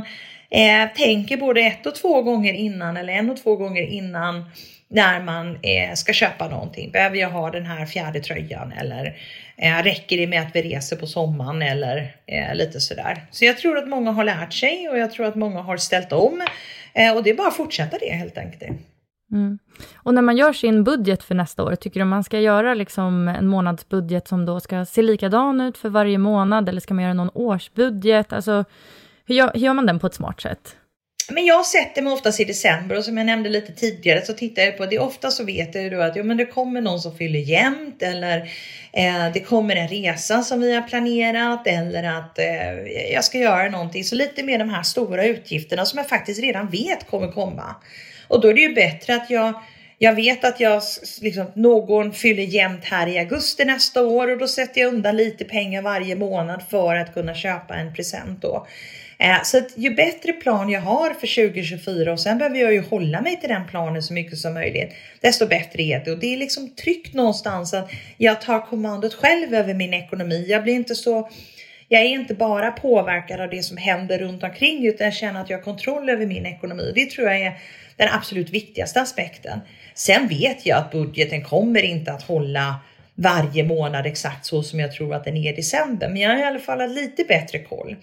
eh, 0.49 0.93
tänker 0.95 1.37
både 1.37 1.61
ett 1.61 1.85
och 1.85 1.95
två 1.95 2.21
gånger 2.21 2.53
innan 2.53 2.97
eller 2.97 3.13
en 3.13 3.29
och 3.29 3.43
två 3.43 3.55
gånger 3.55 3.83
innan 3.83 4.45
när 4.91 5.21
man 5.21 5.55
eh, 5.55 5.93
ska 5.95 6.13
köpa 6.13 6.47
någonting. 6.47 6.91
Behöver 6.91 7.17
jag 7.17 7.29
ha 7.29 7.51
den 7.51 7.65
här 7.65 7.85
fjärde 7.85 8.19
tröjan 8.19 8.71
eller 8.71 9.15
eh, 9.61 9.83
räcker 9.83 10.17
det 10.17 10.27
med 10.27 10.41
att 10.41 10.55
vi 10.55 10.61
reser 10.61 10.95
på 10.95 11.07
sommaren 11.07 11.61
eller 11.61 12.15
eh, 12.25 12.55
lite 12.55 12.79
sådär. 12.79 13.25
Så 13.31 13.45
jag 13.45 13.57
tror 13.57 13.77
att 13.77 13.87
många 13.87 14.11
har 14.11 14.23
lärt 14.23 14.53
sig 14.53 14.89
och 14.89 14.97
jag 14.97 15.11
tror 15.11 15.25
att 15.25 15.35
många 15.35 15.61
har 15.61 15.77
ställt 15.77 16.11
om 16.11 16.41
eh, 16.93 17.15
och 17.15 17.23
det 17.23 17.29
är 17.29 17.35
bara 17.35 17.47
att 17.47 17.55
fortsätta 17.55 17.97
det 17.97 18.13
helt 18.13 18.37
enkelt. 18.37 18.79
Mm. 19.31 19.59
Och 19.95 20.13
när 20.13 20.21
man 20.21 20.37
gör 20.37 20.53
sin 20.53 20.83
budget 20.83 21.23
för 21.23 21.35
nästa 21.35 21.63
år, 21.63 21.75
tycker 21.75 21.99
du 21.99 22.05
man 22.05 22.23
ska 22.23 22.39
göra 22.39 22.73
liksom 22.73 23.27
en 23.27 23.47
månadsbudget 23.47 24.27
som 24.27 24.45
då 24.45 24.59
ska 24.59 24.85
se 24.85 25.01
likadan 25.01 25.61
ut 25.61 25.77
för 25.77 25.89
varje 25.89 26.17
månad 26.17 26.69
eller 26.69 26.81
ska 26.81 26.93
man 26.93 27.03
göra 27.03 27.13
någon 27.13 27.31
årsbudget? 27.33 28.33
Alltså, 28.33 28.65
hur 29.25 29.35
gör, 29.35 29.51
hur 29.53 29.59
gör 29.59 29.73
man 29.73 29.85
den 29.85 29.99
på 29.99 30.07
ett 30.07 30.13
smart 30.13 30.41
sätt? 30.41 30.75
Men 31.33 31.45
jag 31.45 31.65
sätter 31.65 32.01
mig 32.01 32.13
oftast 32.13 32.39
i 32.39 32.45
december 32.45 32.97
och 32.97 33.05
som 33.05 33.17
jag 33.17 33.25
nämnde 33.25 33.49
lite 33.49 33.73
tidigare 33.73 34.25
så 34.25 34.33
tittar 34.33 34.61
jag 34.61 34.77
på 34.77 34.85
det. 34.85 34.99
Ofta 34.99 35.31
så 35.31 35.43
vet 35.43 35.75
jag 35.75 35.83
ju 35.83 36.03
att 36.03 36.15
ja, 36.15 36.23
men 36.23 36.37
det 36.37 36.45
kommer 36.45 36.81
någon 36.81 36.99
som 36.99 37.17
fyller 37.17 37.39
jämnt 37.39 38.01
eller 38.01 38.37
eh, 38.93 39.31
det 39.33 39.39
kommer 39.39 39.75
en 39.75 39.87
resa 39.87 40.43
som 40.43 40.61
vi 40.61 40.73
har 40.73 40.81
planerat 40.81 41.67
eller 41.67 42.03
att 42.03 42.39
eh, 42.39 43.13
jag 43.13 43.23
ska 43.23 43.37
göra 43.37 43.69
någonting. 43.69 44.03
Så 44.03 44.15
lite 44.15 44.43
mer 44.43 44.59
de 44.59 44.69
här 44.69 44.83
stora 44.83 45.25
utgifterna 45.25 45.85
som 45.85 45.97
jag 45.97 46.09
faktiskt 46.09 46.41
redan 46.41 46.69
vet 46.69 47.07
kommer 47.09 47.31
komma. 47.31 47.75
Och 48.27 48.41
då 48.41 48.47
är 48.47 48.53
det 48.53 48.61
ju 48.61 48.73
bättre 48.73 49.15
att 49.15 49.29
jag 49.29 49.53
jag 50.03 50.15
vet 50.15 50.45
att 50.45 50.59
jag, 50.59 50.83
liksom, 51.21 51.45
någon 51.53 52.13
fyller 52.13 52.43
jämnt 52.43 52.85
här 52.85 53.07
i 53.07 53.19
augusti 53.19 53.65
nästa 53.65 54.03
år 54.03 54.27
och 54.27 54.37
då 54.37 54.47
sätter 54.47 54.81
jag 54.81 54.93
undan 54.93 55.17
lite 55.17 55.45
pengar 55.45 55.81
varje 55.81 56.15
månad 56.15 56.63
för 56.69 56.95
att 56.95 57.13
kunna 57.13 57.35
köpa 57.35 57.75
en 57.75 57.93
present 57.95 58.41
då. 58.41 58.67
Eh, 59.21 59.43
så 59.43 59.57
att 59.57 59.77
ju 59.77 59.89
bättre 59.89 60.33
plan 60.33 60.69
jag 60.69 60.81
har 60.81 61.09
för 61.09 61.49
2024 61.51 62.13
och 62.13 62.19
sen 62.19 62.37
behöver 62.37 62.59
jag 62.59 62.73
ju 62.73 62.81
hålla 62.81 63.21
mig 63.21 63.39
till 63.39 63.49
den 63.49 63.67
planen 63.67 64.03
så 64.03 64.13
mycket 64.13 64.37
som 64.37 64.53
möjligt, 64.53 64.93
desto 65.21 65.47
bättre 65.47 65.83
är 65.83 66.01
det. 66.05 66.11
Och 66.11 66.19
det 66.19 66.33
är 66.33 66.37
liksom 66.37 66.75
tryggt 66.75 67.13
någonstans 67.13 67.73
att 67.73 67.91
jag 68.17 68.41
tar 68.41 68.65
kommandot 68.65 69.13
själv 69.13 69.53
över 69.53 69.73
min 69.73 69.93
ekonomi. 69.93 70.45
Jag 70.49 70.63
blir 70.63 70.73
inte 70.73 70.95
så 70.95 71.29
jag 71.87 72.01
är 72.01 72.05
inte 72.05 72.33
bara 72.33 72.71
påverkad 72.71 73.41
av 73.41 73.49
det 73.49 73.63
som 73.63 73.77
händer 73.77 74.19
runt 74.19 74.43
omkring 74.43 74.85
utan 74.85 75.05
jag 75.05 75.13
känner 75.13 75.41
att 75.41 75.49
jag 75.49 75.57
har 75.57 75.63
kontroll 75.63 76.09
över 76.09 76.25
min 76.25 76.45
ekonomi. 76.45 76.91
Det 76.95 77.05
tror 77.05 77.27
jag 77.27 77.41
är 77.41 77.59
den 77.95 78.09
absolut 78.11 78.49
viktigaste 78.49 79.01
aspekten. 79.01 79.59
Sen 79.93 80.27
vet 80.27 80.65
jag 80.65 80.77
att 80.77 80.91
budgeten 80.91 81.43
kommer 81.43 81.83
inte 81.83 82.11
att 82.11 82.23
hålla 82.23 82.75
varje 83.15 83.63
månad 83.63 84.05
exakt 84.05 84.45
så 84.45 84.63
som 84.63 84.79
jag 84.79 84.91
tror 84.91 85.13
att 85.13 85.23
den 85.23 85.37
är 85.37 85.53
i 85.53 85.55
december, 85.55 86.09
men 86.09 86.17
jag 86.17 86.29
har 86.29 86.37
i 86.37 86.43
alla 86.43 86.59
fall 86.59 86.93
lite 86.93 87.23
bättre 87.23 87.59
koll. 87.59 87.95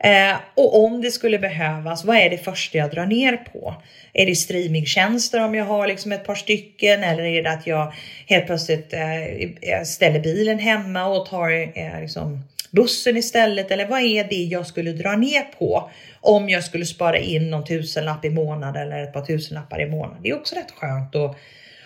Eh, 0.00 0.36
och 0.54 0.84
om 0.84 1.00
det 1.00 1.10
skulle 1.10 1.38
behövas, 1.38 2.04
vad 2.04 2.16
är 2.16 2.30
det 2.30 2.38
första 2.38 2.78
jag 2.78 2.90
drar 2.90 3.06
ner 3.06 3.36
på? 3.36 3.74
Är 4.12 4.26
det 4.26 4.34
streamingtjänster 4.34 5.44
om 5.44 5.54
jag 5.54 5.64
har 5.64 5.86
liksom 5.86 6.12
ett 6.12 6.24
par 6.24 6.34
stycken 6.34 7.04
eller 7.04 7.22
är 7.22 7.42
det 7.42 7.50
att 7.50 7.66
jag 7.66 7.92
helt 8.26 8.46
plötsligt 8.46 8.92
eh, 8.92 9.82
ställer 9.84 10.20
bilen 10.20 10.58
hemma 10.58 11.06
och 11.06 11.26
tar 11.26 11.50
eh, 11.50 12.00
liksom 12.00 12.44
bussen 12.70 13.16
istället? 13.16 13.70
Eller 13.70 13.86
vad 13.86 14.00
är 14.00 14.24
det 14.24 14.42
jag 14.42 14.66
skulle 14.66 14.92
dra 14.92 15.16
ner 15.16 15.42
på 15.58 15.90
om 16.20 16.48
jag 16.48 16.64
skulle 16.64 16.86
spara 16.86 17.18
in 17.18 17.50
någon 17.50 17.64
tusenlapp 17.64 18.24
i 18.24 18.30
månaden 18.30 18.82
eller 18.82 19.02
ett 19.02 19.12
par 19.12 19.24
tusenlappar 19.24 19.80
i 19.80 19.86
månaden? 19.86 20.22
Det 20.22 20.28
är 20.28 20.36
också 20.36 20.54
rätt 20.54 20.70
skönt 20.70 21.14
att, 21.16 21.36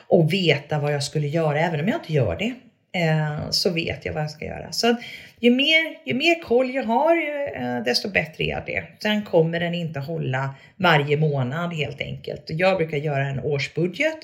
att 0.09 0.33
veta 0.33 0.79
vad 0.79 0.95
jag 0.95 1.03
skulle 1.03 1.29
göra 1.29 1.61
även 1.61 1.81
om 1.81 1.89
jag 1.89 1.97
inte 1.97 2.13
gör 2.13 2.37
det. 2.37 2.55
Eh, 2.95 3.51
så 3.51 3.71
vet 3.71 4.05
jag 4.05 4.13
vad 4.13 4.23
jag 4.23 4.31
ska 4.31 4.45
göra. 4.45 4.73
Så 4.73 4.97
ju 5.41 5.51
mer, 5.51 5.99
ju 6.05 6.15
mer 6.15 6.43
koll 6.43 6.71
jag 6.71 6.85
har, 6.85 7.17
eh, 7.57 7.85
desto 7.85 8.11
bättre 8.11 8.45
är 8.45 8.63
det. 8.67 8.85
Sen 9.03 9.23
kommer 9.23 9.61
den 9.61 9.75
inte 9.75 10.01
hålla 10.01 10.55
varje 10.77 11.17
månad 11.17 11.75
helt 11.75 12.01
enkelt. 12.01 12.45
Jag 12.47 12.77
brukar 12.77 12.97
göra 12.97 13.27
en 13.27 13.41
årsbudget 13.41 14.19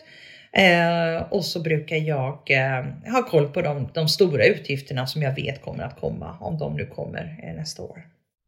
eh, 0.53 1.23
och 1.31 1.45
så 1.45 1.61
brukar 1.61 1.97
jag 1.97 2.51
eh, 2.51 3.13
ha 3.13 3.23
koll 3.23 3.49
på 3.49 3.63
de, 3.63 3.89
de, 3.95 4.09
stora 4.09 4.47
utgifterna 4.47 5.07
som 5.07 5.23
jag 5.23 5.35
vet 5.35 5.63
kommer 5.63 5.85
att 5.85 6.01
komma, 6.01 6.37
om 6.41 6.59
de 6.59 6.77
nu 6.77 6.87
kommer 6.87 7.41
eh, 7.43 7.55
nästa 7.55 7.83
år. 7.83 8.03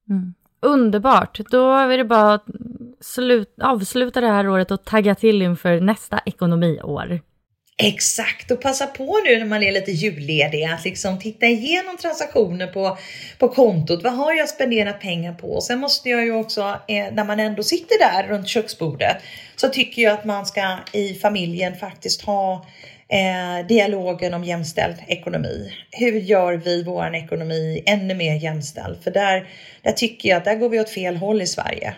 Mm. 0.09 0.35
Underbart! 0.63 1.41
Då 1.51 1.75
är 1.75 1.99
det 1.99 2.05
bara 2.05 2.35
att 2.35 2.47
slut, 3.01 3.55
avsluta 3.63 4.21
det 4.21 4.29
här 4.29 4.49
året 4.49 4.71
och 4.71 4.85
tagga 4.85 5.15
till 5.15 5.43
inför 5.43 5.81
nästa 5.81 6.21
ekonomiår. 6.27 7.21
Exakt 7.83 8.51
och 8.51 8.61
passa 8.61 8.87
på 8.87 9.21
nu 9.25 9.39
när 9.39 9.47
man 9.47 9.63
är 9.63 9.73
lite 9.73 9.93
julledig 9.93 10.65
att 10.65 10.85
liksom 10.85 11.19
titta 11.19 11.47
igenom 11.47 11.97
transaktioner 11.97 12.67
på, 12.67 12.99
på 13.39 13.49
kontot. 13.49 14.03
Vad 14.03 14.13
har 14.13 14.33
jag 14.33 14.49
spenderat 14.49 15.01
pengar 15.01 15.35
på? 15.35 15.47
Och 15.47 15.63
sen 15.63 15.79
måste 15.79 16.09
jag 16.09 16.25
ju 16.25 16.33
också, 16.33 16.61
eh, 16.89 17.13
när 17.13 17.25
man 17.25 17.41
ändå 17.41 17.63
sitter 17.63 17.99
där 17.99 18.29
runt 18.29 18.49
köksbordet, 18.49 19.17
så 19.57 19.69
tycker 19.69 20.03
jag 20.03 20.13
att 20.13 20.25
man 20.25 20.47
ska 20.47 20.79
i 20.93 21.15
familjen 21.15 21.77
faktiskt 21.77 22.23
ha 22.23 22.67
eh, 23.09 23.67
dialogen 23.67 24.35
om 24.35 24.45
jämställd 24.45 24.97
ekonomi. 25.07 25.73
Hur 25.91 26.21
gör 26.21 26.53
vi 26.53 26.83
vår 26.83 27.15
ekonomi 27.15 27.83
ännu 27.87 28.15
mer 28.15 28.35
jämställd? 28.35 29.05
För 29.05 29.11
där, 29.11 29.49
där 29.83 29.93
tycker 29.93 30.29
jag 30.29 30.37
att 30.37 30.45
där 30.45 30.55
går 30.55 30.69
vi 30.69 30.81
åt 30.81 30.91
fel 30.91 31.17
håll 31.17 31.43
i 31.43 31.47
Sverige. 31.47 31.95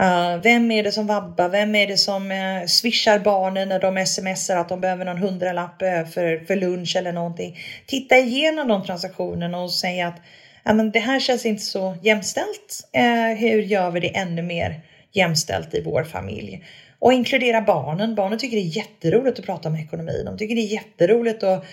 Uh, 0.00 0.42
vem 0.42 0.70
är 0.70 0.82
det 0.82 0.92
som 0.92 1.06
vabbar? 1.06 1.48
Vem 1.48 1.74
är 1.74 1.86
det 1.86 1.96
som 1.96 2.30
uh, 2.30 2.66
swishar 2.66 3.18
barnen 3.18 3.68
när 3.68 3.80
de 3.80 4.06
smsar 4.06 4.56
att 4.56 4.68
de 4.68 4.80
behöver 4.80 5.04
någon 5.04 5.18
hundralapp 5.18 5.82
eh, 5.82 6.04
för, 6.04 6.44
för 6.46 6.56
lunch 6.56 6.96
eller 6.96 7.12
någonting? 7.12 7.58
Titta 7.86 8.16
igenom 8.16 8.68
de 8.68 8.84
transaktionerna 8.84 9.60
och 9.60 9.72
säga 9.72 10.08
att 10.08 10.16
ja, 10.64 10.72
men 10.72 10.90
det 10.90 10.98
här 10.98 11.20
känns 11.20 11.46
inte 11.46 11.62
så 11.62 11.96
jämställt. 12.02 12.88
Uh, 12.96 13.38
hur 13.38 13.62
gör 13.62 13.90
vi 13.90 14.00
det 14.00 14.16
ännu 14.16 14.42
mer 14.42 14.80
jämställt 15.12 15.74
i 15.74 15.82
vår 15.82 16.04
familj? 16.04 16.64
Och 16.98 17.12
inkludera 17.12 17.60
barnen. 17.60 18.14
Barnen 18.14 18.38
tycker 18.38 18.56
det 18.56 18.62
är 18.62 18.76
jätteroligt 18.76 19.38
att 19.38 19.46
prata 19.46 19.68
om 19.68 19.76
ekonomi. 19.76 20.22
De 20.26 20.38
tycker 20.38 20.54
det 20.54 20.60
är 20.60 20.72
jätteroligt 20.72 21.42
att 21.42 21.64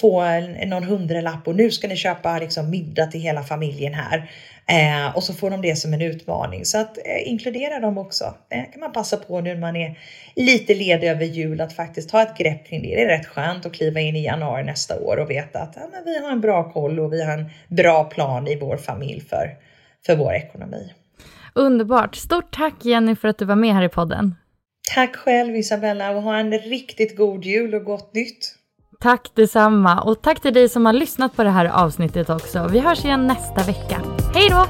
få 0.00 0.40
någon 0.66 0.84
hundralapp 0.84 1.48
och 1.48 1.56
nu 1.56 1.70
ska 1.70 1.88
ni 1.88 1.96
köpa 1.96 2.38
liksom 2.38 2.70
middag 2.70 3.06
till 3.06 3.20
hela 3.20 3.42
familjen 3.42 3.94
här. 3.94 4.30
Eh, 4.66 5.16
och 5.16 5.22
så 5.22 5.34
får 5.34 5.50
de 5.50 5.62
det 5.62 5.76
som 5.76 5.94
en 5.94 6.02
utmaning. 6.02 6.64
Så 6.64 6.78
att 6.78 6.98
eh, 6.98 7.28
inkludera 7.28 7.80
dem 7.80 7.98
också. 7.98 8.34
Det 8.48 8.54
eh, 8.54 8.70
kan 8.72 8.80
man 8.80 8.92
passa 8.92 9.16
på 9.16 9.40
nu 9.40 9.54
när 9.54 9.60
man 9.60 9.76
är 9.76 9.98
lite 10.36 10.74
ledig 10.74 11.08
över 11.08 11.24
jul 11.24 11.60
att 11.60 11.72
faktiskt 11.72 12.10
ta 12.10 12.22
ett 12.22 12.38
grepp 12.38 12.66
kring 12.66 12.82
det. 12.82 12.88
Det 12.88 13.02
är 13.02 13.18
rätt 13.18 13.26
skönt 13.26 13.66
att 13.66 13.72
kliva 13.72 14.00
in 14.00 14.16
i 14.16 14.24
januari 14.24 14.64
nästa 14.64 15.00
år 15.00 15.16
och 15.16 15.30
veta 15.30 15.58
att 15.58 15.76
ja, 15.76 16.00
vi 16.04 16.18
har 16.18 16.32
en 16.32 16.40
bra 16.40 16.72
koll 16.72 17.00
och 17.00 17.12
vi 17.12 17.24
har 17.24 17.32
en 17.32 17.50
bra 17.68 18.04
plan 18.04 18.48
i 18.48 18.56
vår 18.56 18.76
familj 18.76 19.20
för, 19.20 19.50
för 20.06 20.16
vår 20.16 20.34
ekonomi. 20.34 20.92
Underbart. 21.54 22.16
Stort 22.16 22.56
tack 22.56 22.84
Jenny 22.84 23.16
för 23.16 23.28
att 23.28 23.38
du 23.38 23.44
var 23.44 23.56
med 23.56 23.74
här 23.74 23.82
i 23.82 23.88
podden. 23.88 24.34
Tack 24.94 25.16
själv 25.16 25.56
Isabella 25.56 26.10
och 26.10 26.22
ha 26.22 26.38
en 26.38 26.58
riktigt 26.58 27.16
god 27.16 27.44
jul 27.44 27.74
och 27.74 27.84
gott 27.84 28.14
nytt. 28.14 28.54
Tack 29.00 29.34
detsamma 29.34 30.00
och 30.00 30.22
tack 30.22 30.40
till 30.40 30.54
dig 30.54 30.68
som 30.68 30.86
har 30.86 30.92
lyssnat 30.92 31.36
på 31.36 31.44
det 31.44 31.50
här 31.50 31.66
avsnittet 31.66 32.30
också. 32.30 32.68
Vi 32.70 32.78
hörs 32.78 33.04
igen 33.04 33.26
nästa 33.26 33.62
vecka. 33.62 34.00
Hej 34.34 34.48
då! 34.50 34.66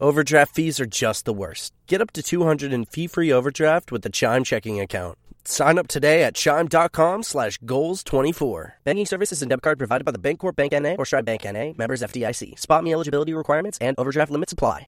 Overdraft 0.00 0.54
fees 0.54 0.80
are 0.80 0.86
just 0.86 1.24
the 1.24 1.34
worst. 1.34 1.72
Get 1.88 2.00
up 2.00 2.12
to 2.12 2.22
200 2.22 2.72
in 2.72 2.84
fee-free 2.84 3.32
overdraft 3.32 3.90
with 3.90 4.02
the 4.02 4.10
Chime 4.10 4.44
checking 4.44 4.80
account. 4.80 5.18
Sign 5.44 5.78
up 5.78 5.88
today 5.88 6.22
at 6.22 6.34
chime.com 6.34 7.22
slash 7.22 7.58
goals24. 7.60 8.72
Banking 8.84 9.06
services 9.06 9.42
and 9.42 9.48
debit 9.48 9.62
card 9.62 9.78
provided 9.78 10.04
by 10.04 10.12
the 10.12 10.18
Bancorp 10.18 10.54
Bank 10.56 10.72
N.A. 10.72 10.94
or 10.96 11.06
Stride 11.06 11.24
Bank 11.24 11.46
N.A. 11.46 11.74
Members 11.76 12.02
FDIC. 12.02 12.58
Spot 12.58 12.84
me 12.84 12.92
eligibility 12.92 13.34
requirements 13.34 13.78
and 13.80 13.98
overdraft 13.98 14.30
limits 14.30 14.52
apply. 14.52 14.86